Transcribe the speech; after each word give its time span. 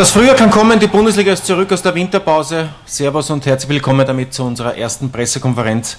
Das 0.00 0.12
Frühjahr 0.12 0.34
kann 0.34 0.50
kommen, 0.50 0.80
die 0.80 0.86
Bundesliga 0.86 1.30
ist 1.34 1.44
zurück 1.44 1.70
aus 1.72 1.82
der 1.82 1.94
Winterpause. 1.94 2.70
Servus 2.86 3.28
und 3.28 3.44
herzlich 3.44 3.68
willkommen 3.68 4.06
damit 4.06 4.32
zu 4.32 4.44
unserer 4.44 4.74
ersten 4.74 5.12
Pressekonferenz 5.12 5.98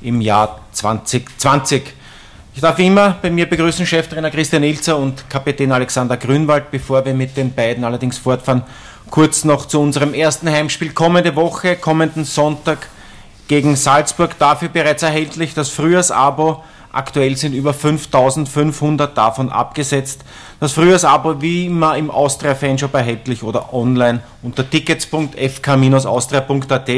im 0.00 0.20
Jahr 0.20 0.60
2020. 0.70 1.82
Ich 2.54 2.60
darf 2.60 2.78
wie 2.78 2.86
immer 2.86 3.16
bei 3.20 3.30
mir 3.30 3.46
begrüßen 3.48 3.84
Cheftrainer 3.84 4.30
Christian 4.30 4.62
Ilzer 4.62 4.96
und 4.96 5.28
Kapitän 5.28 5.72
Alexander 5.72 6.16
Grünwald. 6.16 6.70
Bevor 6.70 7.04
wir 7.04 7.14
mit 7.14 7.36
den 7.36 7.52
beiden 7.52 7.82
allerdings 7.82 8.16
fortfahren, 8.16 8.62
kurz 9.10 9.42
noch 9.42 9.66
zu 9.66 9.80
unserem 9.80 10.14
ersten 10.14 10.48
Heimspiel 10.48 10.92
kommende 10.92 11.34
Woche, 11.34 11.74
kommenden 11.74 12.24
Sonntag 12.24 12.86
gegen 13.48 13.74
Salzburg. 13.74 14.38
Dafür 14.38 14.68
bereits 14.68 15.02
erhältlich 15.02 15.52
das 15.52 15.68
Frühjahrsabo 15.68 16.62
Aktuell 16.92 17.36
sind 17.36 17.54
über 17.54 17.72
5500 17.72 19.16
davon 19.16 19.50
abgesetzt. 19.50 20.26
Das 20.60 20.72
Frühjahrsabo 20.72 21.40
wie 21.40 21.64
immer 21.66 21.96
im 21.96 22.10
Austria 22.10 22.54
Fanshop 22.54 22.92
erhältlich 22.92 23.42
oder 23.42 23.72
online 23.72 24.20
unter 24.42 24.68
tickets.fk-austria.at. 24.68 26.90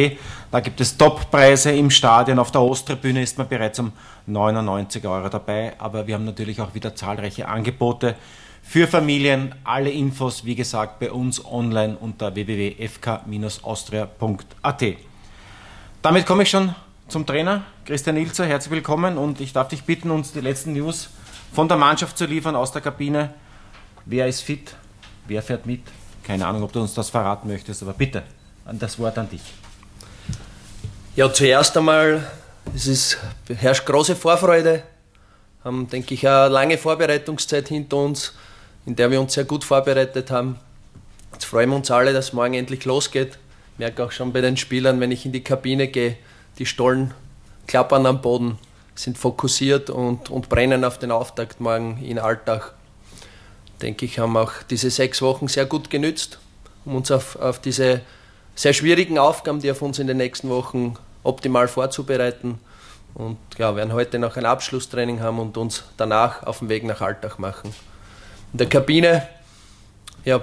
Da 0.51 0.60
gibt 0.60 0.80
es 0.80 0.96
Toppreise 0.96 1.70
im 1.73 1.91
Stadion. 1.91 2.41
Auf 2.41 2.51
der 2.51 2.62
Osttribüne 2.62 3.23
ist 3.23 3.38
man 3.38 3.46
bereits 3.48 3.78
um 3.78 3.92
99 4.27 5.06
Euro 5.06 5.28
dabei. 5.28 5.74
Aber 5.78 6.09
wir 6.09 6.15
haben 6.15 6.24
natürlich 6.24 6.60
auch 6.60 6.74
wieder 6.74 6.96
zahlreiche 6.96 7.46
Angebote 7.46 8.16
für 8.62 8.88
Familien. 8.88 9.54
Alle 9.62 9.90
Infos, 9.90 10.45
wie 10.45 10.56
gesagt, 10.56 10.98
bei 10.98 11.12
uns 11.12 11.45
online 11.45 11.96
unter 12.01 12.34
www.fk-austria.at. 12.34 14.82
Damit 16.02 16.26
komme 16.26 16.42
ich 16.42 16.51
schon 16.51 16.74
zum 17.14 17.27
Trainer 17.27 17.62
Christian 17.84 18.16
Ilzer. 18.16 18.45
Herzlich 18.45 18.73
willkommen 18.73 19.18
und 19.18 19.41
ich 19.41 19.52
darf 19.52 19.68
dich 19.68 19.84
bitten, 19.84 20.10
uns 20.10 20.32
die 20.32 20.41
letzten 20.41 20.73
News 20.73 21.10
von 21.52 21.68
der 21.68 21.77
Mannschaft 21.77 22.18
zu 22.18 22.27
liefern 22.27 22.56
aus 22.56 22.73
der 22.73 22.82
Kabine. 22.82 23.32
Wer 24.04 24.27
ist 24.27 24.40
fit? 24.40 24.74
Wer 25.29 25.40
fährt 25.40 25.65
mit? 25.65 25.82
Keine 26.24 26.45
Ahnung, 26.45 26.65
ob 26.65 26.73
du 26.73 26.80
uns 26.80 26.92
das 26.92 27.10
verraten 27.10 27.46
möchtest, 27.46 27.85
aber 27.85 27.92
bitte, 27.92 28.24
das 28.65 28.98
Wort 28.98 29.16
an 29.16 29.30
dich. 29.30 29.42
Ja, 31.15 31.32
zuerst 31.32 31.76
einmal, 31.76 32.29
es 32.74 32.88
ist, 32.88 33.18
herrscht 33.46 33.87
große 33.87 34.16
Vorfreude. 34.16 34.82
Haben, 35.62 35.88
denke 35.88 36.15
ich, 36.15 36.26
eine 36.26 36.48
lange 36.48 36.79
Vorbereitungszeit 36.79 37.68
hinter 37.68 37.98
uns, 37.98 38.35
in 38.87 38.96
der 38.96 39.12
wir 39.12 39.20
uns 39.20 39.35
sehr 39.35 39.45
gut 39.45 39.62
vorbereitet 39.62 40.32
haben. 40.32 40.59
Jetzt 41.32 41.45
freuen 41.45 41.70
wir 41.70 41.76
uns 41.76 41.92
alle, 41.92 42.12
dass 42.12 42.32
morgen 42.32 42.54
endlich 42.54 42.85
losgeht. 42.85 43.38
Ich 43.74 43.79
merke 43.79 44.02
auch 44.02 44.10
schon 44.10 44.32
bei 44.32 44.40
den 44.40 44.57
Spielern, 44.57 44.98
wenn 44.98 45.12
ich 45.12 45.24
in 45.24 45.30
die 45.30 45.45
Kabine 45.45 45.87
gehe, 45.87 46.16
die 46.59 46.66
Stollen 46.66 47.13
klappern 47.66 48.07
am 48.07 48.21
Boden, 48.21 48.59
sind 48.95 49.19
fokussiert 49.19 49.91
und, 49.91 50.30
und 50.30 50.49
brennen 50.49 50.85
auf 50.85 50.99
den 50.99 51.10
Auftakt 51.10 51.60
morgen 51.60 52.02
in 52.02 52.19
Alltag. 52.19 52.74
Denke 53.83 54.05
ich, 54.07 54.19
haben 54.19 54.37
auch 54.37 54.52
diese 54.71 54.91
sechs 54.91 55.21
Wochen 55.21 55.49
sehr 55.49 55.66
gut 55.66 55.91
genützt, 55.91 56.38
um 56.85 56.97
uns 56.97 57.10
auf, 57.10 57.37
auf 57.37 57.59
diese 57.60 58.02
sehr 58.55 58.73
schwierigen 58.73 59.19
Aufgaben, 59.19 59.60
die 59.60 59.71
auf 59.71 59.82
uns 59.82 59.99
in 59.99 60.07
den 60.07 60.16
nächsten 60.16 60.49
Wochen 60.49 60.97
optimal 61.25 61.66
vorzubereiten. 61.66 62.60
Und 63.15 63.38
ja, 63.59 63.75
werden 63.77 63.93
heute 63.93 64.19
noch 64.19 64.37
ein 64.37 64.47
Abschlusstraining 64.47 65.21
haben 65.21 65.38
und 65.38 65.56
uns 65.56 65.84
danach 65.97 66.44
auf 66.44 66.60
den 66.60 66.69
Weg 66.69 66.84
nach 66.84 67.00
Alltag 67.00 67.38
machen. 67.38 67.75
In 68.53 68.59
der 68.59 68.69
Kabine, 68.69 69.28
ja, 70.25 70.43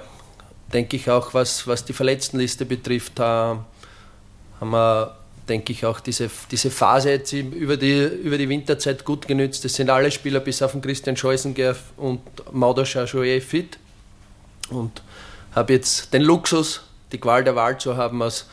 denke 0.72 0.96
ich 0.96 1.10
auch, 1.10 1.34
was, 1.34 1.66
was 1.66 1.84
die 1.84 1.92
Verletztenliste 1.92 2.64
betrifft, 2.64 3.18
haben 3.20 3.64
wir 4.60 5.16
denke 5.48 5.72
ich, 5.72 5.84
auch 5.84 6.00
diese, 6.00 6.30
diese 6.50 6.70
Phase 6.70 7.10
jetzt 7.10 7.32
über 7.32 7.76
die, 7.76 8.04
über 8.04 8.38
die 8.38 8.48
Winterzeit 8.48 9.04
gut 9.04 9.26
genützt. 9.26 9.64
Es 9.64 9.74
sind 9.74 9.90
alle 9.90 10.10
Spieler 10.10 10.40
bis 10.40 10.62
auf 10.62 10.72
den 10.72 10.82
Christian 10.82 11.16
Scheusengerf 11.16 11.82
und 11.96 12.20
Mauder 12.52 12.84
Chajoye 12.84 13.40
fit 13.40 13.78
und 14.70 15.02
habe 15.54 15.72
jetzt 15.72 16.12
den 16.12 16.22
Luxus, 16.22 16.82
die 17.10 17.18
Qual 17.18 17.44
der 17.44 17.56
Wahl 17.56 17.78
zu 17.78 17.96
haben 17.96 18.22
aus 18.22 18.46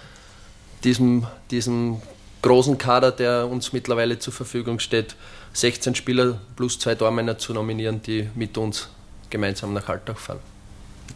diesem, 0.83 1.27
diesem 1.51 2.01
großen 2.41 2.77
Kader, 2.77 3.11
der 3.11 3.47
uns 3.47 3.73
mittlerweile 3.73 4.19
zur 4.19 4.33
Verfügung 4.33 4.79
steht, 4.79 5.15
16 5.53 5.95
Spieler 5.95 6.39
plus 6.55 6.79
zwei 6.79 6.95
Tormänner 6.95 7.37
zu 7.37 7.53
nominieren, 7.53 8.01
die 8.01 8.29
mit 8.35 8.57
uns 8.57 8.89
gemeinsam 9.29 9.73
nach 9.73 9.87
Alltag 9.89 10.19
fahren. 10.19 10.39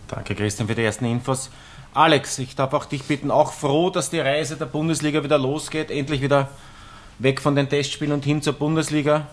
Danke 0.08 0.36
Christian 0.36 0.68
für 0.68 0.76
die 0.76 0.84
ersten 0.84 1.06
Infos. 1.06 1.50
Alex, 1.94 2.40
ich 2.40 2.56
darf 2.56 2.74
auch 2.74 2.86
dich 2.86 3.04
bitten, 3.04 3.30
auch 3.30 3.54
froh, 3.54 3.92
dass 3.92 4.10
die 4.10 4.20
Reise 4.20 4.58
der 4.58 4.66
Bundesliga 4.66 5.24
wieder 5.24 5.38
losgeht, 5.38 5.92
endlich 5.92 6.22
wieder 6.22 6.50
weg 7.20 7.40
von 7.40 7.56
den 7.56 7.70
Testspielen 7.70 8.14
und 8.14 8.26
hin 8.26 8.42
zur 8.42 8.54
Bundesliga. 8.54 9.28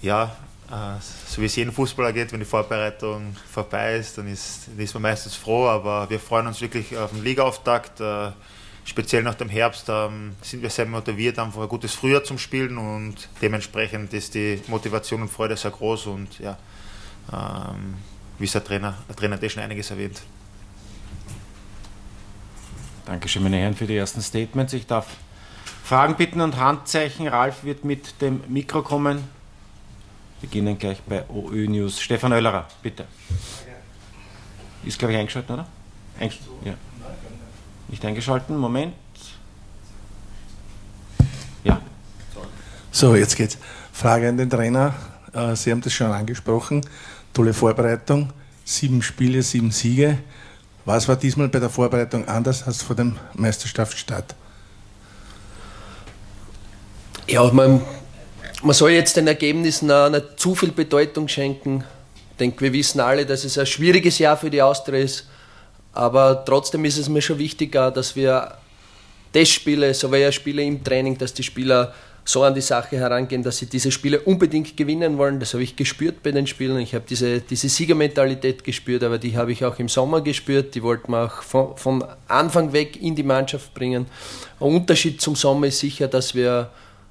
Ja, 0.00 0.36
äh, 0.70 1.00
so 1.28 1.40
wie 1.40 1.46
es 1.46 1.54
jedem 1.54 1.72
Fußballer 1.72 2.12
geht, 2.12 2.32
wenn 2.32 2.40
die 2.40 2.46
Vorbereitung 2.46 3.36
vorbei 3.48 3.96
ist, 3.96 4.18
dann 4.18 4.26
ist, 4.26 4.68
dann 4.68 4.84
ist 4.84 4.92
man 4.94 5.02
meistens 5.02 5.36
froh, 5.36 5.68
aber 5.68 6.10
wir 6.10 6.18
freuen 6.18 6.48
uns 6.48 6.60
wirklich 6.60 6.96
auf 6.96 7.10
den 7.10 7.22
Ligaauftakt. 7.22 8.00
Äh, 8.00 8.32
speziell 8.84 9.22
nach 9.22 9.36
dem 9.36 9.48
Herbst 9.48 9.86
ähm, 9.88 10.34
sind 10.42 10.62
wir 10.62 10.70
sehr 10.70 10.86
motiviert, 10.86 11.38
einfach 11.38 11.62
ein 11.62 11.68
gutes 11.68 11.94
Frühjahr 11.94 12.24
zum 12.24 12.38
Spielen 12.38 12.76
und 12.76 13.28
dementsprechend 13.40 14.12
ist 14.12 14.34
die 14.34 14.60
Motivation 14.66 15.22
und 15.22 15.28
Freude 15.28 15.56
sehr 15.56 15.70
groß 15.70 16.06
und 16.06 16.40
ja, 16.40 16.58
ähm, 17.32 17.94
wie 18.40 18.46
es 18.46 18.52
der 18.52 18.64
Trainer, 18.64 18.98
der 19.08 19.14
Trainer 19.14 19.36
hat 19.36 19.42
eh 19.44 19.48
schon 19.48 19.62
einiges 19.62 19.92
erwähnt. 19.92 20.22
Dankeschön, 23.04 23.42
meine 23.42 23.56
Herren, 23.56 23.74
für 23.74 23.86
die 23.86 23.96
ersten 23.96 24.22
Statements. 24.22 24.72
Ich 24.74 24.86
darf 24.86 25.08
Fragen 25.82 26.14
bitten 26.14 26.40
und 26.40 26.56
Handzeichen. 26.56 27.26
Ralf 27.26 27.64
wird 27.64 27.84
mit 27.84 28.20
dem 28.20 28.42
Mikro 28.46 28.82
kommen. 28.82 29.24
Wir 30.40 30.48
beginnen 30.48 30.78
gleich 30.78 31.00
bei 31.02 31.24
OÖ 31.28 31.66
News. 31.66 32.00
Stefan 32.00 32.32
Oellerer, 32.32 32.68
bitte. 32.80 33.06
Ist, 34.84 35.00
glaube 35.00 35.14
ich, 35.14 35.18
eingeschaltet, 35.18 35.50
oder? 35.50 35.66
Eingesch 36.20 36.38
ja. 36.64 36.74
Nicht 37.88 38.04
eingeschalten, 38.04 38.56
Moment. 38.56 38.94
Ja. 41.64 41.80
So, 42.92 43.16
jetzt 43.16 43.36
geht's. 43.36 43.58
Frage 43.92 44.28
an 44.28 44.36
den 44.36 44.48
Trainer. 44.48 44.94
Äh, 45.32 45.56
Sie 45.56 45.72
haben 45.72 45.80
das 45.80 45.92
schon 45.92 46.12
angesprochen. 46.12 46.86
Tolle 47.32 47.52
Vorbereitung. 47.52 48.32
Sieben 48.64 49.02
Spiele, 49.02 49.42
sieben 49.42 49.72
Siege. 49.72 50.18
Was 50.84 51.06
war 51.08 51.16
diesmal 51.16 51.48
bei 51.48 51.60
der 51.60 51.70
Vorbereitung 51.70 52.26
anders 52.26 52.66
als 52.66 52.82
vor 52.82 52.96
dem 52.96 53.16
Meisterschaftsstart? 53.34 54.34
Ja, 57.28 57.44
man, 57.52 57.80
man 58.62 58.74
soll 58.74 58.90
jetzt 58.90 59.16
den 59.16 59.28
Ergebnissen 59.28 59.90
auch 59.90 60.10
nicht 60.10 60.40
zu 60.40 60.54
viel 60.54 60.72
Bedeutung 60.72 61.28
schenken. 61.28 61.84
Ich 62.32 62.36
denke, 62.38 62.60
wir 62.62 62.72
wissen 62.72 63.00
alle, 63.00 63.24
dass 63.24 63.44
es 63.44 63.58
ein 63.58 63.66
schwieriges 63.66 64.18
Jahr 64.18 64.36
für 64.36 64.50
die 64.50 64.60
Austria 64.60 65.00
ist. 65.00 65.28
Aber 65.92 66.44
trotzdem 66.44 66.84
ist 66.84 66.98
es 66.98 67.08
mir 67.08 67.22
schon 67.22 67.38
wichtig, 67.38 67.72
dass 67.72 68.16
wir 68.16 68.56
Testspiele, 69.32 69.94
sowie 69.94 70.32
Spiele 70.32 70.62
im 70.62 70.82
Training, 70.82 71.16
dass 71.16 71.32
die 71.32 71.42
Spieler 71.42 71.94
so 72.24 72.44
an 72.44 72.54
die 72.54 72.60
Sache 72.60 72.96
herangehen, 72.96 73.42
dass 73.42 73.58
sie 73.58 73.66
diese 73.66 73.90
Spiele 73.90 74.20
unbedingt 74.20 74.76
gewinnen 74.76 75.18
wollen. 75.18 75.40
Das 75.40 75.54
habe 75.54 75.62
ich 75.62 75.74
gespürt 75.74 76.22
bei 76.22 76.30
den 76.30 76.46
Spielen. 76.46 76.78
Ich 76.78 76.94
habe 76.94 77.04
diese, 77.08 77.40
diese 77.40 77.68
Siegermentalität 77.68 78.62
gespürt, 78.62 79.02
aber 79.02 79.18
die 79.18 79.36
habe 79.36 79.52
ich 79.52 79.64
auch 79.64 79.78
im 79.78 79.88
Sommer 79.88 80.20
gespürt. 80.20 80.74
Die 80.74 80.82
wollten 80.82 81.10
wir 81.10 81.24
auch 81.24 81.42
von, 81.42 81.76
von 81.76 82.04
Anfang 82.28 82.72
weg 82.72 83.00
in 83.00 83.16
die 83.16 83.24
Mannschaft 83.24 83.74
bringen. 83.74 84.06
Ein 84.60 84.68
Unterschied 84.68 85.20
zum 85.20 85.34
Sommer 85.34 85.66
ist 85.66 85.80
sicher, 85.80 86.06
dass 86.06 86.34
wir 86.34 86.70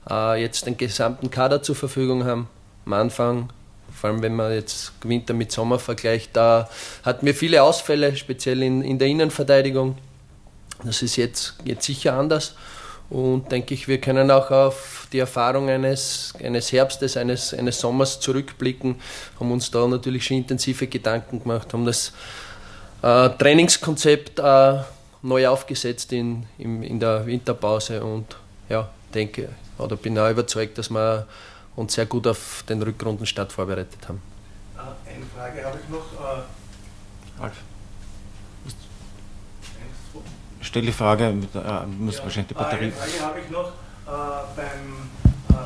äh, 0.09 0.41
jetzt 0.41 0.65
den 0.65 0.77
gesamten 0.77 1.29
Kader 1.29 1.61
zur 1.61 1.75
Verfügung 1.75 2.23
haben. 2.23 2.47
Am 2.85 2.93
Anfang, 2.93 3.49
vor 3.93 4.09
allem 4.09 4.21
wenn 4.21 4.35
man 4.35 4.53
jetzt 4.53 4.93
Winter 5.03 5.33
mit 5.33 5.51
Sommer 5.51 5.77
vergleicht, 5.77 6.35
da 6.37 6.69
hatten 7.03 7.25
wir 7.25 7.35
viele 7.35 7.61
Ausfälle, 7.63 8.15
speziell 8.15 8.63
in, 8.63 8.81
in 8.81 8.97
der 8.97 9.09
Innenverteidigung. 9.09 9.97
Das 10.83 11.01
ist 11.01 11.17
jetzt, 11.17 11.55
jetzt 11.65 11.85
sicher 11.85 12.13
anders. 12.13 12.55
Und 13.11 13.51
denke 13.51 13.73
ich, 13.73 13.89
wir 13.89 13.99
können 13.99 14.31
auch 14.31 14.49
auf 14.51 15.05
die 15.11 15.19
Erfahrung 15.19 15.69
eines, 15.69 16.33
eines 16.41 16.71
Herbstes, 16.71 17.17
eines, 17.17 17.53
eines 17.53 17.77
Sommers 17.77 18.21
zurückblicken, 18.21 18.95
haben 19.37 19.51
uns 19.51 19.69
da 19.69 19.85
natürlich 19.85 20.25
schon 20.25 20.37
intensive 20.37 20.87
Gedanken 20.87 21.41
gemacht, 21.43 21.73
haben 21.73 21.85
das 21.85 22.13
äh, 23.01 23.29
Trainingskonzept 23.31 24.39
äh, 24.39 24.79
neu 25.23 25.45
aufgesetzt 25.49 26.13
in, 26.13 26.45
in, 26.57 26.83
in 26.83 27.01
der 27.01 27.25
Winterpause 27.25 28.01
und 28.01 28.37
ja, 28.69 28.89
denke 29.13 29.49
oder 29.77 29.97
bin 29.97 30.17
auch 30.17 30.29
überzeugt, 30.29 30.77
dass 30.77 30.89
wir 30.89 31.27
uns 31.75 31.93
sehr 31.93 32.05
gut 32.05 32.25
auf 32.27 32.63
den 32.69 32.81
Rückrundenstart 32.81 33.51
vorbereitet 33.51 34.07
haben. 34.07 34.21
Äh, 34.77 35.15
eine 35.15 35.25
Frage 35.35 35.65
habe 35.65 35.79
ich 35.83 35.89
noch. 35.89 36.05
Äh, 36.13 37.41
Ralf. 37.41 37.57
Stelle 40.71 40.85
die 40.85 40.93
Frage, 40.93 41.25
äh, 41.25 41.85
muss 41.99 42.17
ja. 42.17 42.23
wahrscheinlich 42.23 42.47
die 42.47 42.53
Batterie. 42.53 42.85
Eine 42.85 42.91
Frage 42.93 43.25
habe 43.25 43.39
ich 43.43 43.51
noch 43.51 43.67
äh, 43.67 44.11
beim 44.55 45.59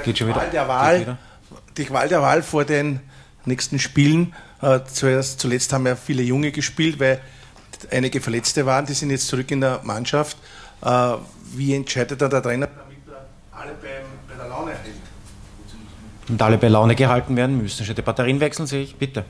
äh, 0.00 0.04
Geht 0.04 0.18
schon 0.18 0.28
wieder? 0.28 0.40
Qual 0.40 0.50
der 0.50 0.68
Wahl, 0.68 1.18
die 1.76 1.84
Qual 1.86 2.08
der 2.08 2.20
Wahl 2.20 2.42
vor 2.42 2.64
den 2.64 3.00
nächsten 3.46 3.78
Spielen. 3.78 4.34
Äh, 4.60 4.80
zuerst, 4.92 5.40
zuletzt 5.40 5.72
haben 5.72 5.86
ja 5.86 5.96
viele 5.96 6.22
Junge 6.22 6.52
gespielt, 6.52 7.00
weil 7.00 7.20
einige 7.90 8.20
Verletzte 8.20 8.66
waren, 8.66 8.84
die 8.84 8.92
sind 8.92 9.10
jetzt 9.10 9.28
zurück 9.28 9.50
in 9.50 9.62
der 9.62 9.80
Mannschaft. 9.82 10.36
Äh, 10.82 11.14
wie 11.54 11.74
entscheidet 11.74 12.20
dann 12.20 12.28
der 12.30 12.42
Trainer, 12.42 12.66
damit 12.66 12.98
er 13.08 13.58
alle 13.58 13.72
beim, 13.80 14.04
bei 14.28 14.34
der 14.34 14.48
Laune 14.50 14.72
hält? 14.72 14.94
Und 16.28 16.42
alle 16.42 16.58
bei 16.58 16.68
Laune 16.68 16.94
gehalten 16.94 17.34
werden 17.34 17.56
müssen. 17.56 17.86
Schon 17.86 17.94
die 17.94 18.02
Batterien 18.02 18.40
wechseln, 18.40 18.66
sehe 18.66 18.82
ich, 18.82 18.94
bitte. 18.94 19.24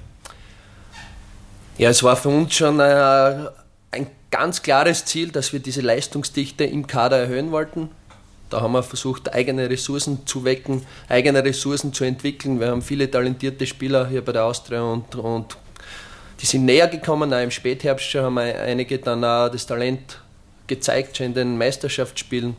Ja, 1.77 1.91
es 1.91 2.03
war 2.03 2.17
für 2.17 2.31
uns 2.31 2.57
schon 2.57 2.81
äh, 2.81 3.47
ein 3.91 4.07
ganz 4.31 4.63
klares 4.63 5.05
Ziel, 5.05 5.31
dass 5.31 5.53
wir 5.53 5.61
diese 5.61 5.81
Leistungsdichte 5.81 6.65
im 6.65 6.87
Kader 6.87 7.19
erhöhen 7.19 7.51
wollten. 7.51 7.91
Da 8.51 8.61
haben 8.63 8.73
wir 8.73 8.83
versucht, 8.83 9.35
eigene 9.35 9.69
Ressourcen 9.69 10.27
zu 10.27 10.45
wecken, 10.45 10.87
eigene 11.09 11.45
Ressourcen 11.45 11.93
zu 11.93 12.05
entwickeln. 12.05 12.61
Wir 12.61 12.69
haben 12.69 12.83
viele 12.83 13.11
talentierte 13.11 13.67
Spieler 13.67 14.09
hier 14.09 14.25
bei 14.25 14.33
der 14.33 14.45
Austria 14.45 14.83
und, 14.83 15.15
und 15.17 15.59
die 16.41 16.47
sind 16.47 16.65
näher 16.65 16.89
gekommen. 16.89 17.33
Auch 17.33 17.43
im 17.43 17.51
Spätherbst 17.51 18.15
haben 18.15 18.39
einige 18.39 18.99
dann 18.99 19.25
auch 19.25 19.49
das 19.51 19.67
Talent 19.67 20.19
gezeigt, 20.67 21.17
schon 21.17 21.27
in 21.27 21.35
den 21.35 21.59
Meisterschaftsspielen. 21.59 22.57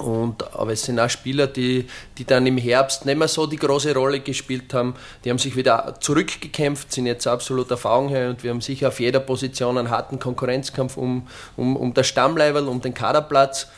Und, 0.00 0.54
aber 0.54 0.72
es 0.72 0.82
sind 0.82 0.98
auch 0.98 1.10
Spieler, 1.10 1.46
die, 1.46 1.86
die 2.16 2.24
dann 2.24 2.46
im 2.46 2.56
Herbst 2.56 3.04
nicht 3.04 3.18
mehr 3.18 3.28
so 3.28 3.46
die 3.46 3.56
große 3.56 3.94
Rolle 3.94 4.20
gespielt 4.20 4.72
haben. 4.72 4.94
Die 5.24 5.30
haben 5.30 5.38
sich 5.38 5.56
wieder 5.56 5.96
zurückgekämpft, 6.00 6.92
sind 6.92 7.06
jetzt 7.06 7.26
absolut 7.26 7.70
Augenhöhe 7.84 8.30
und 8.30 8.42
wir 8.42 8.50
haben 8.50 8.60
sicher 8.60 8.88
auf 8.88 8.98
jeder 8.98 9.20
Position 9.20 9.76
einen 9.76 9.90
harten 9.90 10.18
Konkurrenzkampf 10.18 10.96
um, 10.96 11.26
um, 11.56 11.76
um 11.76 11.92
das 11.92 12.06
Stammlevel, 12.06 12.66
um 12.66 12.80
den 12.80 12.94
Kaderplatz. 12.94 13.68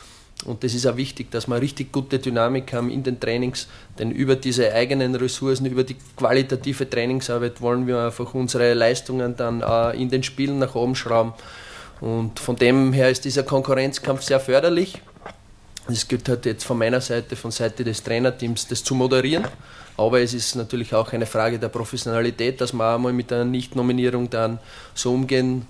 Und 0.45 0.63
das 0.63 0.73
ist 0.73 0.85
auch 0.85 0.97
wichtig, 0.97 1.31
dass 1.31 1.47
wir 1.47 1.61
richtig 1.61 1.91
gute 1.91 2.19
Dynamik 2.19 2.73
haben 2.73 2.89
in 2.89 3.03
den 3.03 3.19
Trainings, 3.19 3.67
denn 3.97 4.11
über 4.11 4.35
diese 4.35 4.73
eigenen 4.73 5.15
Ressourcen, 5.15 5.65
über 5.65 5.83
die 5.83 5.95
qualitative 6.17 6.89
Trainingsarbeit 6.89 7.61
wollen 7.61 7.87
wir 7.87 7.99
einfach 7.99 8.33
unsere 8.33 8.73
Leistungen 8.73 9.37
dann 9.37 9.61
in 9.93 10.09
den 10.09 10.23
Spielen 10.23 10.59
nach 10.59 10.75
oben 10.75 10.95
schrauben. 10.95 11.33
Und 12.01 12.39
von 12.39 12.57
dem 12.57 12.91
her 12.91 13.09
ist 13.09 13.23
dieser 13.23 13.43
Konkurrenzkampf 13.43 14.23
sehr 14.23 14.39
förderlich. 14.39 15.01
Es 15.87 16.07
gilt 16.07 16.29
halt 16.29 16.45
jetzt 16.45 16.63
von 16.63 16.77
meiner 16.77 17.01
Seite, 17.01 17.35
von 17.35 17.51
Seite 17.51 17.83
des 17.83 18.03
Trainerteams, 18.03 18.67
das 18.67 18.83
zu 18.83 18.95
moderieren. 18.95 19.45
Aber 19.97 20.21
es 20.21 20.33
ist 20.33 20.55
natürlich 20.55 20.95
auch 20.95 21.11
eine 21.11 21.25
Frage 21.25 21.59
der 21.59 21.67
Professionalität, 21.67 22.61
dass 22.61 22.73
man 22.73 22.95
einmal 22.95 23.13
mit 23.13 23.31
einer 23.31 23.45
Nicht-Nominierung 23.45 24.29
dann 24.29 24.59
so 24.93 25.13
umgehen 25.13 25.67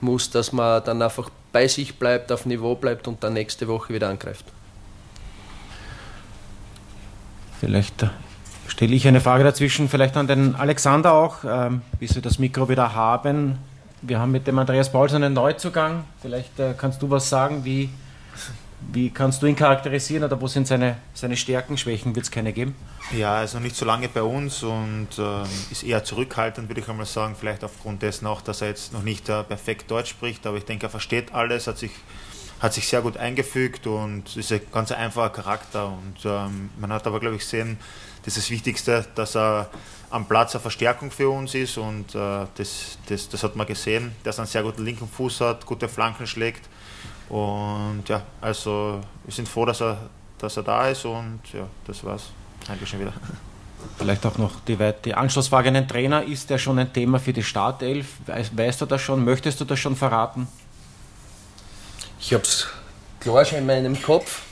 muss, 0.00 0.30
dass 0.30 0.52
man 0.52 0.82
dann 0.84 1.02
einfach 1.02 1.30
bei 1.52 1.68
sich 1.68 1.98
bleibt, 1.98 2.30
auf 2.32 2.46
Niveau 2.46 2.74
bleibt 2.74 3.08
und 3.08 3.22
dann 3.24 3.32
nächste 3.32 3.66
Woche 3.66 3.92
wieder 3.92 4.08
angreift. 4.08 4.44
Vielleicht 7.58 8.02
äh, 8.02 8.08
stelle 8.68 8.94
ich 8.94 9.08
eine 9.08 9.20
Frage 9.20 9.42
dazwischen, 9.44 9.88
vielleicht 9.88 10.16
an 10.16 10.26
den 10.26 10.54
Alexander 10.54 11.12
auch, 11.12 11.38
ähm, 11.44 11.82
bis 11.98 12.14
wir 12.14 12.22
das 12.22 12.38
Mikro 12.38 12.68
wieder 12.68 12.94
haben. 12.94 13.58
Wir 14.02 14.20
haben 14.20 14.32
mit 14.32 14.46
dem 14.46 14.58
Andreas 14.58 14.92
Paulsen 14.92 15.22
einen 15.22 15.34
Neuzugang. 15.34 16.04
Vielleicht 16.20 16.58
äh, 16.60 16.74
kannst 16.76 17.00
du 17.02 17.10
was 17.10 17.28
sagen, 17.28 17.64
wie, 17.64 17.88
wie 18.92 19.10
kannst 19.10 19.42
du 19.42 19.46
ihn 19.46 19.56
charakterisieren 19.56 20.24
oder 20.24 20.40
wo 20.40 20.46
sind 20.46 20.66
seine, 20.66 20.96
seine 21.14 21.36
Stärken, 21.36 21.78
Schwächen? 21.78 22.14
Wird 22.14 22.26
es 22.26 22.30
keine 22.30 22.52
geben? 22.52 22.74
Ja, 23.16 23.38
er 23.38 23.44
ist 23.44 23.54
noch 23.54 23.60
nicht 23.60 23.76
so 23.76 23.84
lange 23.84 24.08
bei 24.08 24.22
uns 24.22 24.62
und 24.62 25.08
äh, 25.18 25.42
ist 25.70 25.82
eher 25.82 26.04
zurückhaltend, 26.04 26.68
würde 26.68 26.80
ich 26.80 26.88
einmal 26.88 27.06
sagen. 27.06 27.36
Vielleicht 27.38 27.64
aufgrund 27.64 28.02
dessen 28.02 28.26
auch, 28.26 28.42
dass 28.42 28.60
er 28.60 28.68
jetzt 28.68 28.92
noch 28.92 29.02
nicht 29.02 29.28
äh, 29.28 29.42
perfekt 29.44 29.90
Deutsch 29.90 30.10
spricht, 30.10 30.46
aber 30.46 30.58
ich 30.58 30.64
denke, 30.64 30.86
er 30.86 30.90
versteht 30.90 31.34
alles, 31.34 31.66
hat 31.66 31.78
sich, 31.78 31.92
hat 32.60 32.74
sich 32.74 32.86
sehr 32.86 33.00
gut 33.00 33.16
eingefügt 33.16 33.86
und 33.86 34.36
ist 34.36 34.52
ein 34.52 34.60
ganz 34.72 34.92
einfacher 34.92 35.30
Charakter. 35.30 35.88
Und 35.88 36.24
ähm, 36.24 36.70
man 36.78 36.92
hat 36.92 37.06
aber, 37.06 37.20
glaube 37.20 37.36
ich, 37.36 37.42
gesehen, 37.42 37.78
das 38.24 38.36
ist 38.36 38.46
das 38.46 38.50
Wichtigste, 38.50 39.06
dass 39.14 39.36
er 39.36 39.70
am 40.10 40.26
Platz 40.26 40.54
eine 40.54 40.60
Verstärkung 40.60 41.10
für 41.10 41.30
uns 41.30 41.54
ist 41.54 41.78
und 41.78 42.14
äh, 42.14 42.46
das, 42.54 42.98
das, 43.08 43.28
das 43.28 43.42
hat 43.42 43.56
man 43.56 43.66
gesehen, 43.66 44.12
dass 44.22 44.38
er 44.38 44.42
einen 44.42 44.48
sehr 44.48 44.62
guten 44.62 44.84
linken 44.84 45.08
Fuß 45.08 45.40
hat, 45.40 45.66
gute 45.66 45.88
Flanken 45.88 46.26
schlägt 46.26 46.68
und 47.28 48.04
ja, 48.08 48.22
also 48.40 49.00
wir 49.24 49.34
sind 49.34 49.48
froh, 49.48 49.64
dass 49.64 49.80
er, 49.80 49.98
dass 50.38 50.56
er 50.56 50.62
da 50.62 50.88
ist 50.88 51.04
und 51.04 51.40
ja, 51.52 51.66
das 51.86 52.04
war's. 52.04 52.24
Danke 52.66 52.86
schon 52.86 53.00
wieder. 53.00 53.12
Vielleicht 53.98 54.24
auch 54.26 54.38
noch 54.38 54.60
die, 54.60 54.76
die 55.04 55.14
Anschlussfrage 55.14 55.68
an 55.68 55.74
den 55.74 55.88
Trainer. 55.88 56.24
Ist 56.24 56.50
der 56.50 56.58
schon 56.58 56.78
ein 56.78 56.92
Thema 56.92 57.18
für 57.18 57.32
die 57.32 57.42
Startelf? 57.42 58.14
Weißt, 58.26 58.56
weißt 58.56 58.80
du 58.80 58.86
das 58.86 59.00
schon? 59.02 59.24
Möchtest 59.24 59.60
du 59.60 59.64
das 59.64 59.78
schon 59.78 59.96
verraten? 59.96 60.48
Ich 62.20 62.32
habe 62.32 62.42
es 62.42 62.66
klar 63.20 63.44
schon 63.44 63.58
in 63.58 63.66
meinem 63.66 64.00
Kopf. 64.00 64.42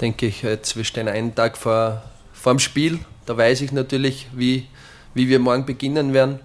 Denke 0.00 0.26
ich, 0.26 0.42
jetzt 0.42 0.76
wir 0.76 0.84
stehen 0.84 1.08
einen 1.08 1.34
Tag 1.34 1.56
vor, 1.56 2.02
vor 2.32 2.52
dem 2.54 2.58
Spiel. 2.58 3.00
Da 3.24 3.36
weiß 3.36 3.62
ich 3.62 3.72
natürlich, 3.72 4.28
wie, 4.32 4.66
wie 5.14 5.28
wir 5.28 5.38
morgen 5.38 5.66
beginnen 5.66 6.12
werden 6.12 6.40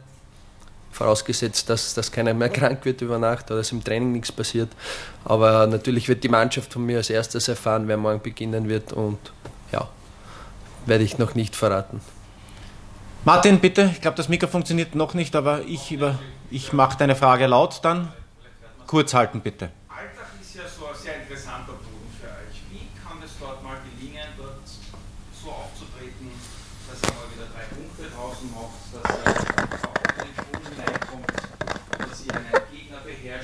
vorausgesetzt, 1.01 1.69
dass, 1.69 1.94
dass 1.94 2.12
keiner 2.12 2.33
mehr 2.33 2.50
krank 2.59 2.86
wird 2.86 3.01
über 3.01 3.18
Nacht 3.18 3.50
oder 3.50 3.59
dass 3.59 3.71
im 3.71 3.83
Training 3.83 4.12
nichts 4.12 4.31
passiert. 4.31 4.69
Aber 5.25 5.68
natürlich 5.68 6.07
wird 6.07 6.24
die 6.24 6.30
Mannschaft 6.30 6.74
von 6.74 6.86
mir 6.86 6.98
als 6.98 7.09
erstes 7.09 7.48
erfahren, 7.48 7.88
wer 7.88 7.98
morgen 7.98 8.21
beginnen 8.21 8.69
wird 8.69 8.94
und 8.94 9.18
ja, 9.71 9.88
werde 10.86 11.03
ich 11.03 11.18
noch 11.18 11.36
nicht 11.36 11.56
verraten. 11.56 12.01
Martin, 13.25 13.59
bitte, 13.59 13.89
ich 13.92 14.01
glaube, 14.01 14.18
das 14.18 14.30
Mikro 14.30 14.48
funktioniert 14.48 14.95
noch 14.95 15.13
nicht, 15.13 15.36
aber 15.36 15.62
ich, 15.68 15.98
ich 16.50 16.74
mache 16.74 16.98
deine 16.98 17.15
Frage 17.15 17.45
laut 17.47 17.80
dann. 17.83 18.12
Kurz 18.88 19.13
halten, 19.13 19.42
bitte. 19.42 19.69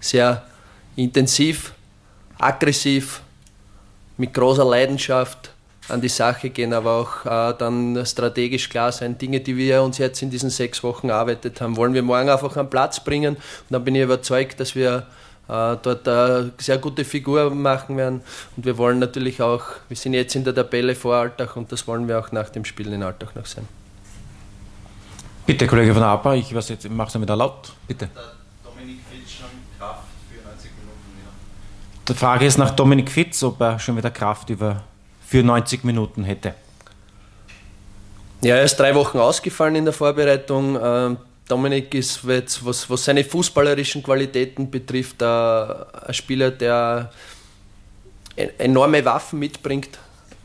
Sehr 0.00 0.44
intensiv, 0.96 1.72
aggressiv, 2.38 3.22
mit 4.16 4.34
großer 4.34 4.64
Leidenschaft, 4.64 5.50
an 5.88 6.00
die 6.00 6.08
Sache 6.08 6.50
gehen, 6.50 6.74
aber 6.74 6.92
auch 6.92 7.24
äh, 7.24 7.54
dann 7.56 8.04
strategisch 8.04 8.68
klar 8.68 8.92
sein. 8.92 9.16
Dinge, 9.16 9.40
die 9.40 9.56
wir 9.56 9.82
uns 9.82 9.98
jetzt 9.98 10.20
in 10.22 10.30
diesen 10.30 10.50
sechs 10.50 10.82
Wochen 10.82 11.08
erarbeitet 11.08 11.60
haben, 11.60 11.76
wollen 11.76 11.94
wir 11.94 12.02
morgen 12.02 12.28
einfach 12.28 12.56
am 12.56 12.68
Platz 12.68 13.02
bringen. 13.02 13.36
Und 13.36 13.70
dann 13.70 13.84
bin 13.84 13.94
ich 13.94 14.02
überzeugt, 14.02 14.60
dass 14.60 14.74
wir 14.74 15.06
äh, 15.48 15.76
dort 15.82 16.06
eine 16.06 16.52
sehr 16.58 16.78
gute 16.78 17.04
Figur 17.04 17.50
machen 17.50 17.96
werden. 17.96 18.20
Und 18.56 18.66
wir 18.66 18.76
wollen 18.76 18.98
natürlich 18.98 19.40
auch, 19.40 19.64
wir 19.88 19.96
sind 19.96 20.12
jetzt 20.12 20.36
in 20.36 20.44
der 20.44 20.54
Tabelle 20.54 20.94
vor 20.94 21.16
Alltag 21.16 21.56
und 21.56 21.72
das 21.72 21.86
wollen 21.86 22.06
wir 22.06 22.18
auch 22.18 22.32
nach 22.32 22.50
dem 22.50 22.64
Spiel 22.64 22.92
in 22.92 23.02
Alltag 23.02 23.34
noch 23.34 23.46
sein. 23.46 23.66
Bitte, 25.46 25.66
Kollege 25.66 25.94
von 25.94 26.02
APA, 26.02 26.34
ich 26.34 26.52
mache 26.52 27.08
es 27.08 27.20
wieder 27.20 27.36
laut. 27.36 27.72
Bitte. 27.86 28.10
Dominik 28.62 28.98
Fitz 29.10 29.32
schon 29.32 29.48
Kraft 29.78 30.02
für 30.30 30.46
90 30.46 30.70
Minuten 30.76 31.16
wieder? 31.16 31.32
Die 32.08 32.14
Frage 32.14 32.46
ist 32.46 32.56
nach 32.56 32.70
Dominik 32.70 33.10
Fitz, 33.10 33.42
ob 33.42 33.60
er 33.60 33.78
schon 33.78 33.96
wieder 33.96 34.10
Kraft 34.10 34.48
über 34.48 34.82
für 35.26 35.42
90 35.42 35.84
Minuten 35.84 36.24
hätte? 36.24 36.54
Ja, 38.40 38.56
er 38.56 38.64
ist 38.64 38.76
drei 38.76 38.94
Wochen 38.94 39.18
ausgefallen 39.18 39.74
in 39.74 39.84
der 39.84 39.92
Vorbereitung. 39.92 40.78
Ähm, 40.82 41.18
Dominik 41.48 41.94
ist, 41.94 42.24
jetzt, 42.24 42.64
was, 42.64 42.88
was 42.88 43.04
seine 43.04 43.24
fußballerischen 43.24 44.02
Qualitäten 44.02 44.70
betrifft, 44.70 45.22
ein 45.22 46.14
Spieler, 46.14 46.50
der 46.50 47.10
enorme 48.36 49.04
Waffen 49.04 49.38
mitbringt 49.38 49.98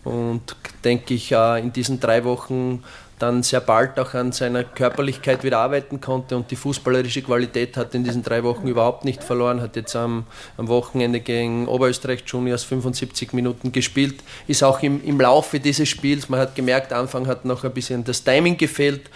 und 0.03 0.55
denke 0.83 1.13
ich 1.13 1.31
in 1.31 1.71
diesen 1.71 1.99
drei 1.99 2.23
Wochen 2.23 2.83
dann 3.19 3.43
sehr 3.43 3.61
bald 3.61 3.99
auch 3.99 4.13
an 4.13 4.31
seiner 4.31 4.63
Körperlichkeit 4.63 5.43
wieder 5.43 5.59
arbeiten 5.59 6.01
konnte 6.01 6.35
und 6.35 6.51
die 6.51 6.55
fußballerische 6.55 7.21
Qualität 7.21 7.77
hat 7.77 7.93
in 7.95 8.03
diesen 8.03 8.23
drei 8.23 8.43
Wochen 8.43 8.67
überhaupt 8.67 9.05
nicht 9.05 9.23
verloren, 9.23 9.61
hat 9.61 9.75
jetzt 9.75 9.95
am, 9.95 10.25
am 10.57 10.67
Wochenende 10.67 11.19
gegen 11.19 11.67
Oberösterreich 11.67 12.23
Juniors 12.25 12.63
75 12.63 13.33
Minuten 13.33 13.71
gespielt, 13.71 14.15
ist 14.47 14.63
auch 14.63 14.81
im, 14.81 15.03
im 15.03 15.19
Laufe 15.19 15.59
dieses 15.59 15.87
Spiels, 15.87 16.29
man 16.29 16.39
hat 16.39 16.55
gemerkt, 16.55 16.91
Anfang 16.91 17.27
hat 17.27 17.45
noch 17.45 17.63
ein 17.63 17.71
bisschen 17.71 18.03
das 18.03 18.23
Timing 18.23 18.57
gefehlt, 18.57 19.07